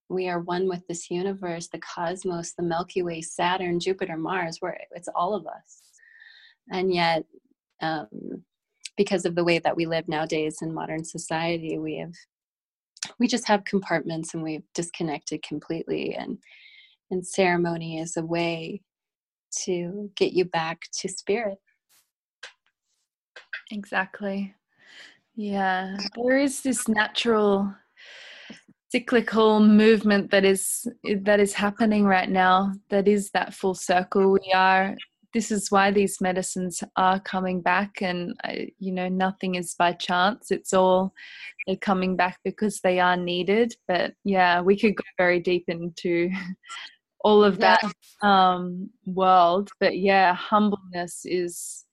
[0.09, 4.77] We are one with this universe the cosmos the milky way saturn jupiter mars where
[4.91, 5.92] it's all of us
[6.71, 7.23] and yet
[7.81, 8.07] um,
[8.97, 12.13] because of the way that we live nowadays in modern society we have
[13.19, 16.37] we just have compartments and we've disconnected completely and
[17.11, 18.81] and ceremony is a way
[19.65, 21.59] to get you back to spirit.
[23.71, 24.53] Exactly.
[25.35, 27.73] Yeah, there is this natural
[28.91, 30.87] cyclical movement that is
[31.21, 34.95] that is happening right now that is that full circle we are
[35.33, 38.35] this is why these medicines are coming back and
[38.79, 40.51] you know nothing is by chance.
[40.51, 41.13] It's all
[41.65, 43.75] they're coming back because they are needed.
[43.87, 46.29] But yeah we could go very deep into
[47.23, 48.53] all of that yeah.
[48.53, 49.71] um, world.
[49.79, 51.85] But yeah humbleness is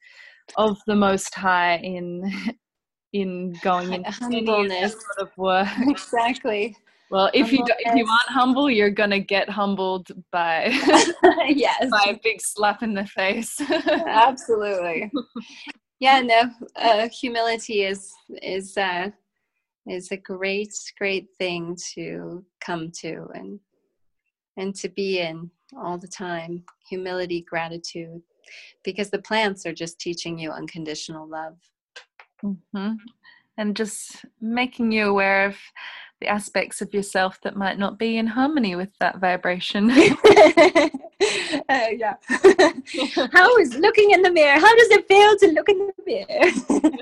[0.56, 2.22] of the most high in
[3.12, 4.92] in going into humbleness.
[4.92, 5.68] sort of work.
[5.88, 6.76] Exactly
[7.10, 10.66] well, if you if you aren't humble, you're gonna get humbled by
[11.48, 13.60] yes by a big slap in the face.
[14.06, 15.10] Absolutely.
[15.98, 16.50] Yeah, no.
[16.76, 19.10] Uh, humility is is uh,
[19.88, 23.58] is a great great thing to come to and
[24.56, 26.62] and to be in all the time.
[26.88, 28.22] Humility, gratitude,
[28.84, 31.56] because the plants are just teaching you unconditional love.
[32.44, 32.92] Mm-hmm.
[33.56, 35.56] And just making you aware of
[36.20, 39.90] the aspects of yourself that might not be in harmony with that vibration.
[41.68, 42.14] uh, yeah.
[43.32, 44.58] how is looking in the mirror?
[44.58, 46.96] How does it feel to look in the mirror?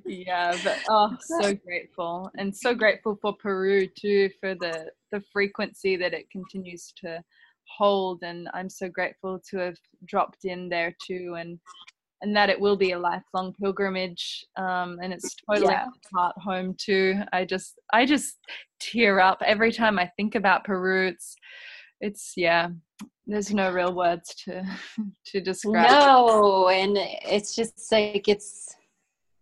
[0.06, 5.96] yeah, but oh, so grateful, and so grateful for Peru too for the the frequency
[5.96, 7.22] that it continues to
[7.68, 11.58] hold, and I'm so grateful to have dropped in there too, and
[12.24, 15.86] and that it will be a lifelong pilgrimage um, and it's totally yeah.
[16.14, 17.20] heart home too.
[17.32, 18.38] I just i just
[18.80, 21.08] tear up every time i think about peru.
[21.08, 21.36] It's
[22.00, 22.68] it's yeah
[23.26, 24.64] there's no real words to
[25.26, 25.90] to describe.
[25.90, 28.74] No and it's just like it's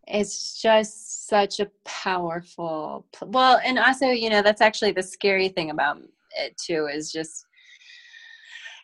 [0.08, 5.70] it's just such a powerful well and also you know that's actually the scary thing
[5.70, 5.98] about
[6.36, 7.46] it too is just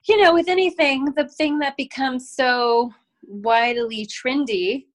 [0.08, 2.92] you know with anything the thing that becomes so
[3.22, 4.86] widely trendy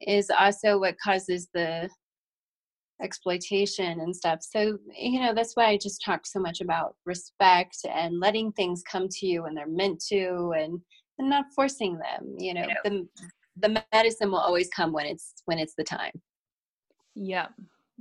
[0.00, 1.88] is also what causes the
[3.02, 4.40] exploitation and stuff.
[4.42, 8.82] So, you know, that's why I just talk so much about respect and letting things
[8.90, 10.80] come to you when they're meant to and,
[11.18, 12.34] and not forcing them.
[12.38, 13.06] You know, the
[13.56, 16.12] the medicine will always come when it's when it's the time.
[17.14, 17.48] Yeah.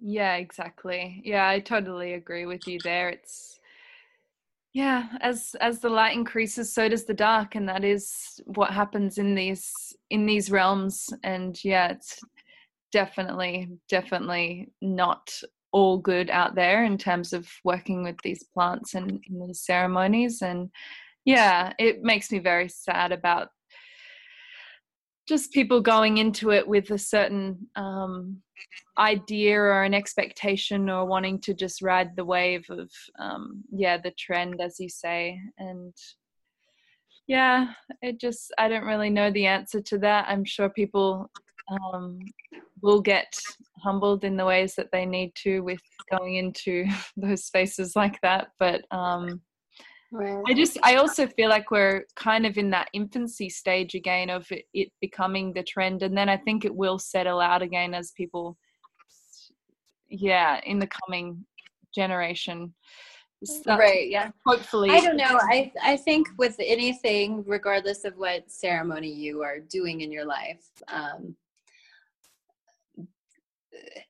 [0.01, 1.21] Yeah, exactly.
[1.23, 3.09] Yeah, I totally agree with you there.
[3.09, 3.59] It's
[4.73, 9.17] yeah as as the light increases so does the dark and that is what happens
[9.17, 11.09] in these in these realms.
[11.23, 12.19] And yeah it's
[12.91, 15.31] definitely definitely not
[15.71, 20.41] all good out there in terms of working with these plants and in these ceremonies.
[20.41, 20.69] And
[21.25, 23.49] yeah it makes me very sad about
[25.27, 28.41] just people going into it with a certain um,
[28.97, 34.11] idea or an expectation or wanting to just ride the wave of um, yeah the
[34.17, 35.39] trend as you say.
[35.57, 35.93] And
[37.25, 37.67] yeah
[38.01, 40.25] it just i don't really know the answer to that.
[40.27, 41.29] I'm sure people
[41.71, 42.19] um,
[42.81, 43.33] will get
[43.81, 46.85] humbled in the ways that they need to with going into
[47.17, 48.49] those spaces like that.
[48.59, 49.41] But um,
[50.13, 50.43] Right.
[50.47, 54.45] I just, I also feel like we're kind of in that infancy stage again of
[54.51, 56.03] it, it, becoming the trend.
[56.03, 58.55] And then I think it will settle out again as people,
[60.07, 61.43] yeah, in the coming
[61.95, 62.75] generation.
[63.65, 64.07] right.
[64.07, 64.29] Yeah.
[64.45, 64.91] Hopefully.
[64.91, 65.39] I don't know.
[65.41, 70.63] I, I think with anything, regardless of what ceremony you are doing in your life,
[70.89, 71.35] um,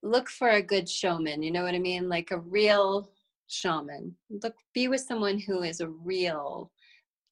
[0.03, 1.41] look for a good shaman.
[1.41, 2.09] You know what I mean?
[2.09, 3.09] Like a real
[3.53, 4.15] shaman.
[4.29, 6.71] Look, be with someone who is a real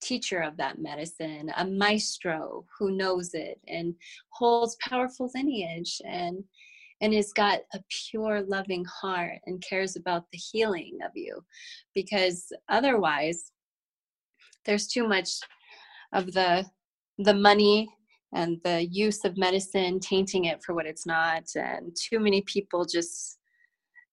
[0.02, 3.94] teacher of that medicine, a maestro who knows it and
[4.30, 6.44] holds powerful lineage and
[7.02, 11.44] and has got a pure loving heart and cares about the healing of you
[11.96, 13.52] because otherwise
[14.66, 15.40] there's too much
[16.14, 16.64] of the
[17.18, 17.90] the money
[18.34, 22.86] and the use of medicine tainting it for what it's not and too many people
[22.86, 23.40] just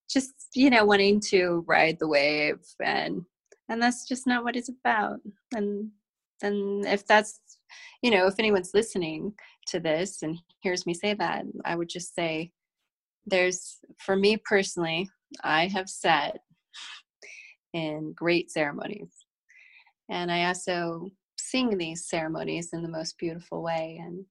[0.09, 3.23] just you know wanting to ride the wave and
[3.69, 5.19] and that's just not what it's about.
[5.53, 5.91] And
[6.41, 7.39] and if that's
[8.01, 9.33] you know if anyone's listening
[9.67, 12.51] to this and hears me say that i would just say
[13.25, 15.09] there's for me personally
[15.43, 16.39] i have sat
[17.73, 19.11] in great ceremonies.
[20.09, 24.25] And i also sing these ceremonies in the most beautiful way and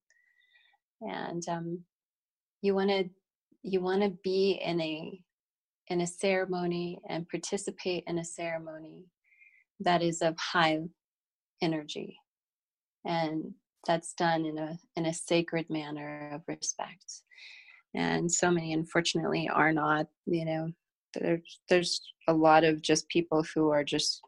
[1.01, 1.85] and um,
[2.62, 3.09] you want to
[3.62, 5.22] you want to be in a
[5.91, 9.07] in a ceremony and participate in a ceremony
[9.80, 10.80] that is of high
[11.62, 12.16] energy.
[13.05, 13.55] And
[13.86, 17.22] that's done in a in a sacred manner of respect.
[17.95, 20.70] And so many unfortunately are not you know
[21.14, 24.20] there's there's a lot of just people who are just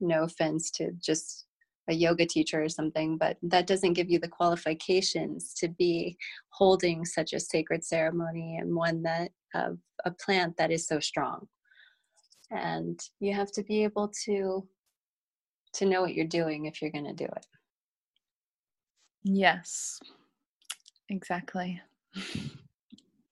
[0.00, 1.44] no offense to just
[1.88, 6.16] a yoga teacher or something, but that doesn't give you the qualifications to be
[6.50, 11.48] holding such a sacred ceremony and one that of a plant that is so strong.
[12.50, 14.66] And you have to be able to
[15.74, 17.46] to know what you're doing if you're going to do it.
[19.22, 20.00] Yes.
[21.10, 21.80] Exactly.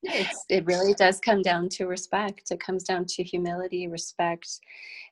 [0.03, 2.51] It's, it really does come down to respect.
[2.51, 4.49] It comes down to humility, respect,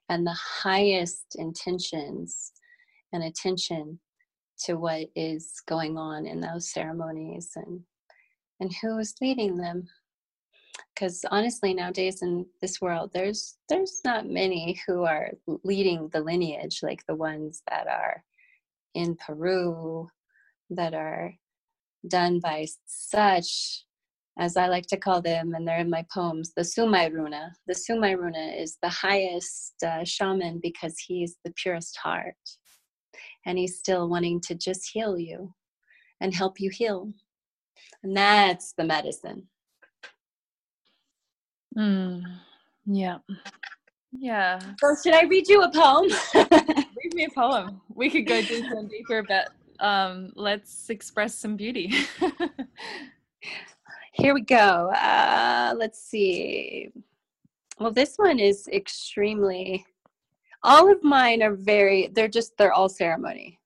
[0.08, 2.52] and the highest intentions
[3.14, 3.98] and attention
[4.64, 7.80] to what is going on in those ceremonies and
[8.60, 9.84] and who is leading them
[10.94, 15.30] because honestly nowadays in this world there's there's not many who are
[15.64, 18.22] leading the lineage like the ones that are
[18.94, 20.08] in peru
[20.70, 21.32] that are
[22.08, 23.84] done by such
[24.38, 27.52] as I like to call them, and they're in my poems, the Sumai Runa.
[27.68, 32.34] The Sumai Runa is the highest uh, shaman because he's the purest heart.
[33.46, 35.54] And he's still wanting to just heal you
[36.20, 37.12] and help you heal.
[38.02, 39.48] And that's the medicine.
[41.76, 42.22] Mm,
[42.86, 43.18] yeah.
[44.12, 44.60] Yeah.
[44.80, 46.08] So, should I read you a poem?
[46.34, 47.80] read me a poem.
[47.88, 51.92] We could go deeper and deeper, but um, let's express some beauty.
[54.12, 54.90] Here we go.
[54.90, 56.90] Uh, let's see.
[57.80, 59.84] Well, this one is extremely.
[60.64, 62.08] All of mine are very.
[62.12, 62.56] They're just.
[62.56, 63.60] They're all ceremony.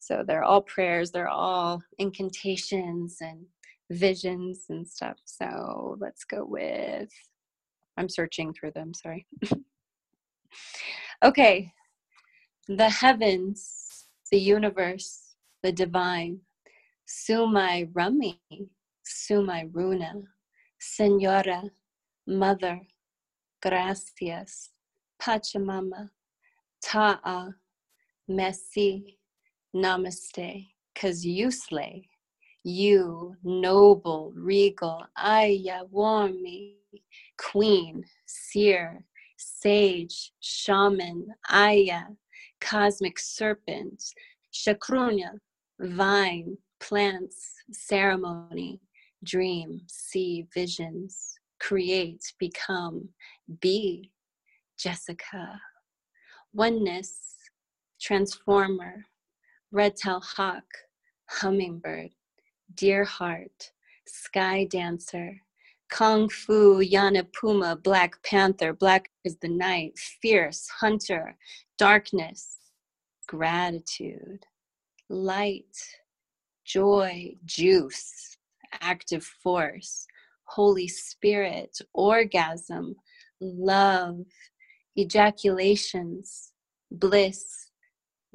[0.00, 1.10] So they're all prayers.
[1.10, 3.46] They're all incantations and
[3.90, 5.16] visions and stuff.
[5.24, 7.10] So let's go with.
[7.96, 8.92] I'm searching through them.
[8.94, 9.26] Sorry.
[11.24, 11.72] okay.
[12.68, 16.40] The heavens, the universe, the divine.
[17.08, 18.40] Sumai Rumi
[19.06, 20.14] Sumai Runa,
[20.78, 21.62] Senora,
[22.26, 22.80] Mother,
[23.62, 24.70] Gracias,
[25.20, 26.10] Pachamama,
[26.82, 27.54] Ta'a,
[28.30, 29.16] Messi,
[29.74, 32.08] Namaste, cause you slay,
[32.64, 36.74] you noble, regal, Aya, warmi,
[37.38, 39.04] queen, seer,
[39.36, 42.02] sage, shaman, Aya,
[42.60, 44.02] cosmic serpent,
[44.52, 45.32] Chacruna,
[45.80, 48.80] vine, plants, ceremony,
[49.24, 53.08] dream, see visions, create, become,
[53.60, 54.10] be
[54.78, 55.58] Jessika.
[56.52, 57.36] Oneness,
[58.00, 59.06] transformer,
[59.72, 60.64] red tail hawk,
[61.28, 62.10] hummingbird,
[62.74, 63.72] deer heart,
[64.06, 65.40] sky dancer,
[65.90, 71.36] kung fu, yana puma, black panther, black is the night, fierce, hunter,
[71.78, 72.56] darkness,
[73.28, 74.44] gratitude,
[75.08, 75.76] light,
[76.64, 78.36] joy, juice,
[78.80, 80.06] active force,
[80.44, 82.94] Holy Spirit, orgasm,
[83.40, 84.18] love,
[84.96, 86.52] ejaculations,
[86.90, 87.70] bliss,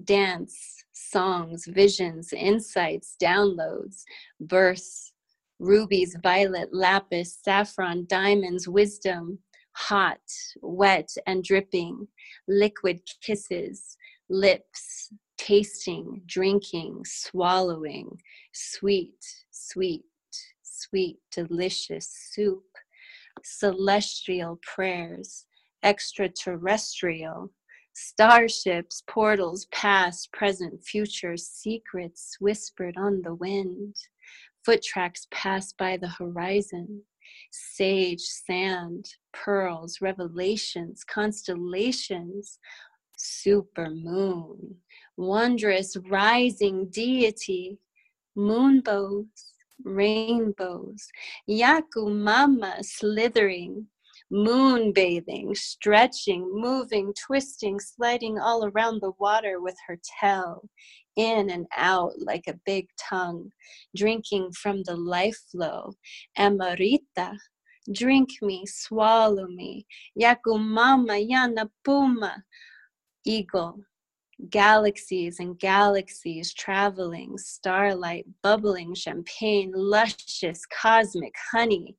[0.04, 4.04] dance, songs, visions, insights, downloads,
[4.40, 5.14] births,
[5.60, 9.40] rubies, violet, lapis, saffron, diamonds, wisdom,
[9.74, 10.20] hot,
[10.62, 12.08] wet, and dripping,
[12.48, 13.98] liquid kisses,
[14.30, 18.10] lips, tasting, drinking, swallowing,
[18.54, 20.06] sweet, sweet,
[20.64, 22.64] sweet, delicious soup,
[23.44, 25.46] celestial prayers,
[25.84, 27.52] extraterrestrial,
[27.94, 33.96] starships, portals, past, present, future, secrets whispered on the wind,
[34.64, 37.02] foot tracks passed by the horizon,
[37.52, 42.60] sage, sand, pearls, revelations, constellations,
[43.18, 44.76] super moon,
[45.18, 47.78] wondrous rising deity,
[48.38, 49.26] moonbows,
[49.84, 51.08] rainbows,
[51.50, 53.88] Yaku Mama slithering,
[54.32, 60.70] moon bathing, stretching, moving, twisting, sliding all around the water with her tail,
[61.18, 63.52] in and out like a big tongue,
[63.96, 65.92] drinking from the life flow.
[66.40, 67.38] Amarita,
[67.94, 69.86] drink me, swallow me.
[70.20, 72.44] Yaku Mama, Yana Puma,
[73.26, 73.80] eagle,
[74.50, 81.98] galaxies and galaxies traveling, starlight, bubbling, champagne, luscious, cosmic honey,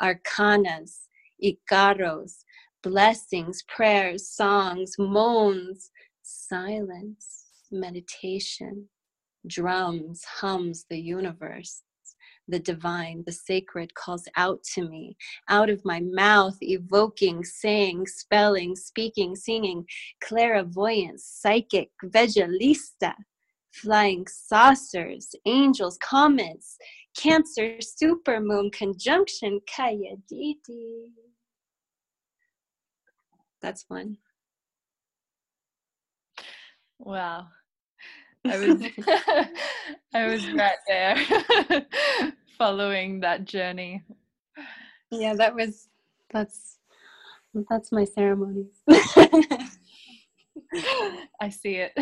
[0.00, 1.08] arcanas,
[1.42, 2.44] icaros,
[2.82, 5.90] blessings, prayers, songs, moans,
[6.22, 8.88] silence, meditation,
[9.46, 11.82] drums, hums the universe
[12.48, 15.16] the divine, the sacred calls out to me,
[15.48, 19.86] out of my mouth, evoking, saying, spelling, speaking, singing,
[20.22, 23.14] clairvoyance, psychic, vegetalista,
[23.70, 26.76] flying saucers, angels, comets,
[27.16, 31.10] Cancer, supermoon, conjunction, Kayadidi.
[33.62, 34.18] That's fun.
[36.98, 37.46] Wow.
[38.44, 38.82] I was
[40.14, 41.16] I was right there
[42.58, 44.02] following that journey.
[45.10, 45.88] Yeah, that was
[46.30, 46.78] that's
[47.68, 48.66] that's my ceremony.
[51.40, 51.92] I see it.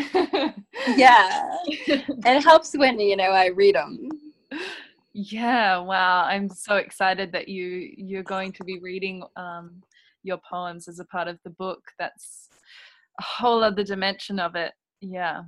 [0.97, 1.57] yeah.
[1.67, 4.09] It helps when, you know, I read them.
[5.13, 6.25] Yeah, wow.
[6.25, 9.83] I'm so excited that you you're going to be reading um
[10.23, 11.83] your poems as a part of the book.
[11.99, 12.49] That's
[13.19, 14.73] a whole other dimension of it.
[15.01, 15.43] Yeah.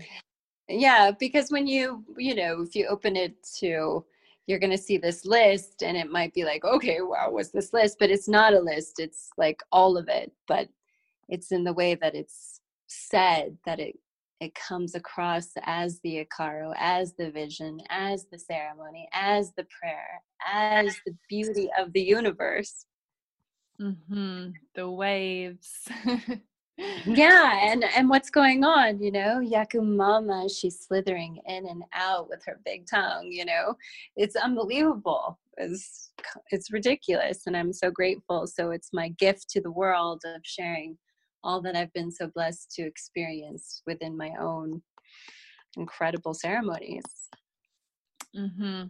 [0.68, 4.04] Yeah, because when you, you know, if you open it to
[4.46, 7.72] you're going to see this list and it might be like, okay, wow, what's this
[7.72, 7.96] list?
[7.98, 8.98] But it's not a list.
[8.98, 10.68] It's like all of it, but
[11.28, 13.96] it's in the way that it's said that it
[14.40, 20.20] it comes across as the Icaro, as the vision, as the ceremony, as the prayer,
[20.44, 22.86] as the beauty of the universe.
[23.80, 24.50] Mm-hmm.
[24.74, 25.88] The waves.
[27.06, 29.00] yeah, and and what's going on?
[29.00, 33.28] You know, Yakumama, she's slithering in and out with her big tongue.
[33.30, 33.76] You know,
[34.16, 35.38] it's unbelievable.
[35.58, 36.10] It's
[36.50, 38.46] it's ridiculous, and I'm so grateful.
[38.46, 40.96] So it's my gift to the world of sharing
[41.44, 44.82] all that I've been so blessed to experience within my own
[45.76, 47.02] incredible ceremonies.
[48.36, 48.84] Mm-hmm.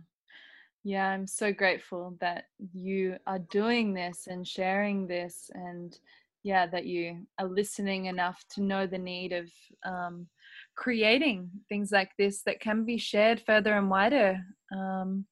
[0.84, 5.96] Yeah, I'm so grateful that you are doing this and sharing this, and
[6.42, 9.48] yeah, that you are listening enough to know the need of
[9.84, 10.26] um,
[10.74, 14.40] creating things like this that can be shared further and wider.
[14.76, 15.24] Um,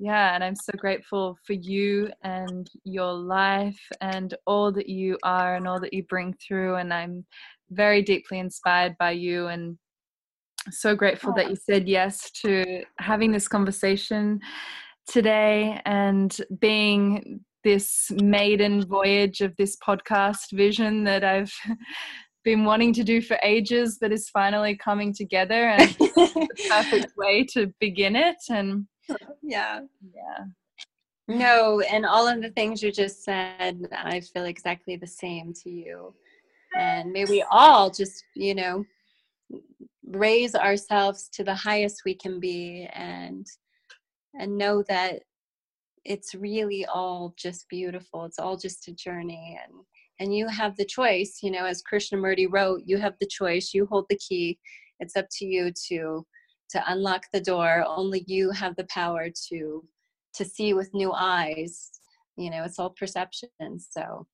[0.00, 5.56] yeah, and I'm so grateful for you and your life and all that you are
[5.56, 6.76] and all that you bring through.
[6.76, 7.24] And I'm
[7.70, 9.78] very deeply inspired by you and
[10.70, 14.40] so grateful that you said yes to having this conversation
[15.08, 21.52] today and being this maiden voyage of this podcast vision that I've
[22.44, 27.44] been wanting to do for ages, that is finally coming together and the perfect way
[27.52, 28.36] to begin it.
[28.48, 28.86] And
[29.42, 29.80] yeah,
[30.14, 30.44] yeah.
[31.26, 35.70] No, and all of the things you just said, I feel exactly the same to
[35.70, 36.14] you.
[36.74, 38.84] And may we all just, you know,
[40.06, 43.46] raise ourselves to the highest we can be and
[44.38, 45.22] and know that
[46.04, 49.72] it's really all just beautiful it's all just a journey and
[50.20, 53.86] and you have the choice you know as krishnamurti wrote you have the choice you
[53.86, 54.58] hold the key
[55.00, 56.24] it's up to you to
[56.70, 59.84] to unlock the door only you have the power to
[60.34, 61.90] to see with new eyes
[62.36, 64.26] you know it's all perception so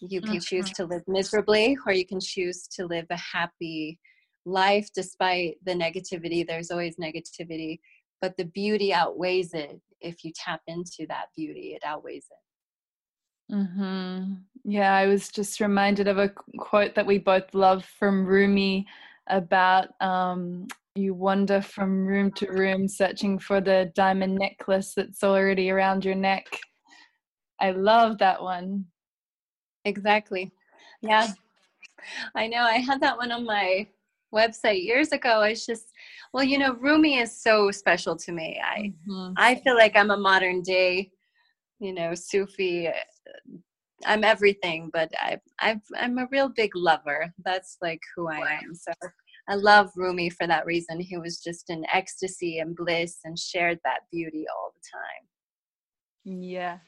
[0.00, 0.82] you can choose mm-hmm.
[0.82, 3.98] to live miserably or you can choose to live a happy
[4.44, 7.78] life despite the negativity there's always negativity
[8.24, 13.54] but the beauty outweighs it if you tap into that beauty it outweighs it.
[13.54, 14.34] Mm-hmm.
[14.64, 18.86] yeah i was just reminded of a quote that we both love from rumi
[19.28, 25.70] about um, you wander from room to room searching for the diamond necklace that's already
[25.70, 26.46] around your neck.
[27.60, 28.86] I love that one.
[29.84, 30.52] Exactly.
[31.02, 31.28] Yeah.
[32.34, 33.86] I know i had that one on my
[34.32, 35.40] website years ago.
[35.40, 35.86] I was just,
[36.34, 38.60] well, you know, Rumi is so special to me.
[38.62, 39.34] I mm-hmm.
[39.36, 41.12] I feel like I'm a modern day,
[41.78, 42.88] you know, Sufi.
[44.04, 47.32] I'm everything, but I i I'm a real big lover.
[47.44, 48.74] That's like who I am.
[48.74, 48.90] So
[49.48, 50.98] I love Rumi for that reason.
[50.98, 56.42] He was just in ecstasy and bliss and shared that beauty all the time.
[56.42, 56.80] Yes,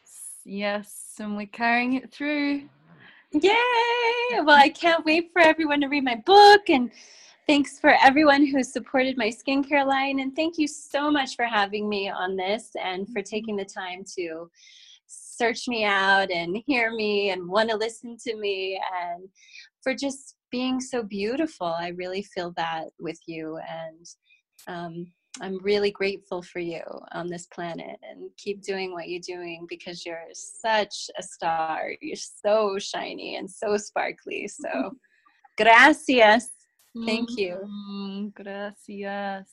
[0.44, 2.68] yes, and we're carrying it through.
[3.30, 4.40] Yay!
[4.42, 6.90] Well, I can't wait for everyone to read my book and
[7.46, 10.18] Thanks for everyone who supported my skincare line.
[10.18, 13.34] And thank you so much for having me on this and for mm-hmm.
[13.34, 14.50] taking the time to
[15.06, 19.28] search me out and hear me and want to listen to me and
[19.80, 21.68] for just being so beautiful.
[21.68, 23.60] I really feel that with you.
[23.68, 24.06] And
[24.66, 25.06] um,
[25.40, 26.82] I'm really grateful for you
[27.12, 31.92] on this planet and keep doing what you're doing because you're such a star.
[32.02, 34.48] You're so shiny and so sparkly.
[34.48, 34.96] So,
[35.56, 36.55] gracias.
[37.04, 37.58] Thank you.
[37.64, 39.48] Mm, gracias.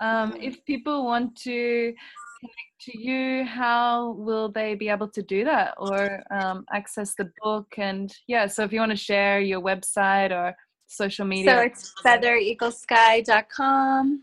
[0.00, 1.92] Um, if people want to
[2.40, 7.30] connect to you, how will they be able to do that or um, access the
[7.42, 7.74] book?
[7.78, 10.56] And yeah, so if you want to share your website or
[10.88, 11.52] social media.
[11.52, 14.22] So it's feathereaglesky.com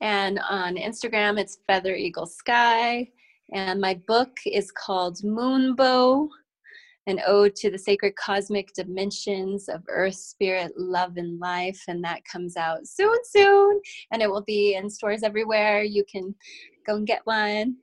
[0.00, 3.10] and on Instagram it's feathereaglesky.
[3.52, 6.28] And my book is called Moonbow
[7.06, 11.80] an ode to the sacred cosmic dimensions of earth, spirit, love, and life.
[11.88, 13.80] And that comes out soon, soon.
[14.12, 15.82] And it will be in stores everywhere.
[15.82, 16.34] You can
[16.86, 17.76] go and get one.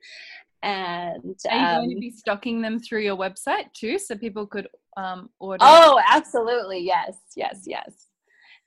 [0.64, 4.16] And are you um, going to um, be stocking them through your website too, so
[4.16, 4.68] people could
[4.98, 5.64] um, order?
[5.68, 6.80] Oh, absolutely.
[6.80, 8.08] Yes, yes, yes.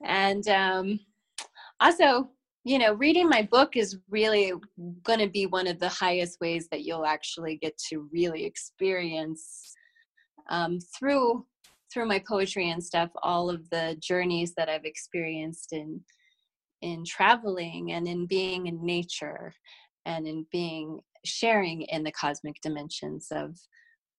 [0.03, 0.99] And um,
[1.79, 2.29] also,
[2.63, 4.53] you know, reading my book is really
[5.03, 9.75] going to be one of the highest ways that you'll actually get to really experience
[10.51, 11.45] um, through
[11.91, 15.99] through my poetry and stuff all of the journeys that I've experienced in
[16.81, 19.53] in traveling and in being in nature
[20.05, 23.57] and in being sharing in the cosmic dimensions of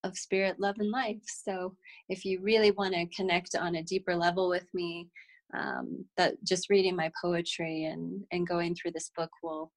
[0.05, 1.23] of spirit love and life.
[1.27, 1.77] So
[2.09, 5.09] if you really want to connect on a deeper level with me
[5.57, 9.71] um, that just reading my poetry and and going through this book will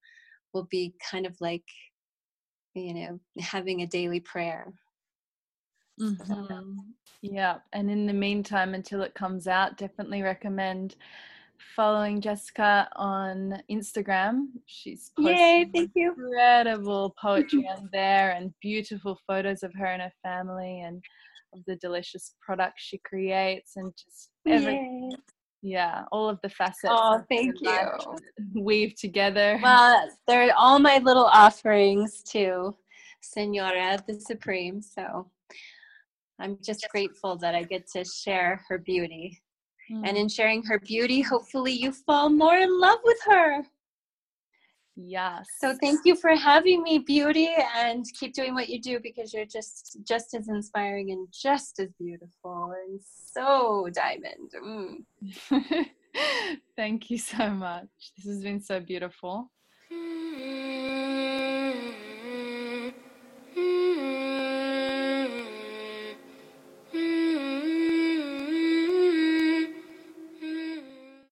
[0.54, 1.66] will be kind of like
[2.74, 4.74] you know having a daily prayer
[6.00, 6.80] mm-hmm.
[7.22, 10.96] yeah and in the meantime until it comes out definitely recommend
[11.76, 14.48] following Jessika on Instagram.
[14.66, 16.12] She's posting Yay, thank you.
[16.12, 21.04] incredible poetry on there and beautiful photos of her and her family and
[21.54, 25.10] of the delicious products she creates and just every
[25.62, 26.90] yeah, all of the facets.
[26.90, 27.80] Oh, thank you.
[28.62, 29.60] Weave together.
[29.64, 32.76] Well, they're all my little offerings to
[33.22, 34.84] Senora the Supreme.
[34.84, 35.32] So
[36.40, 39.42] I'm just grateful that I get to share her beauty.
[39.92, 40.08] Mm.
[40.08, 43.66] And in sharing her beauty, hopefully you fall more in love with her.
[44.98, 45.46] Yes.
[45.60, 49.46] So thank you for having me, Beauty, and keep doing what you do because you're
[49.46, 55.04] just just as inspiring and just as beautiful and so diamond.
[55.52, 55.86] Mm.
[56.78, 57.88] thank you so much.
[58.18, 59.52] This has been so beautiful.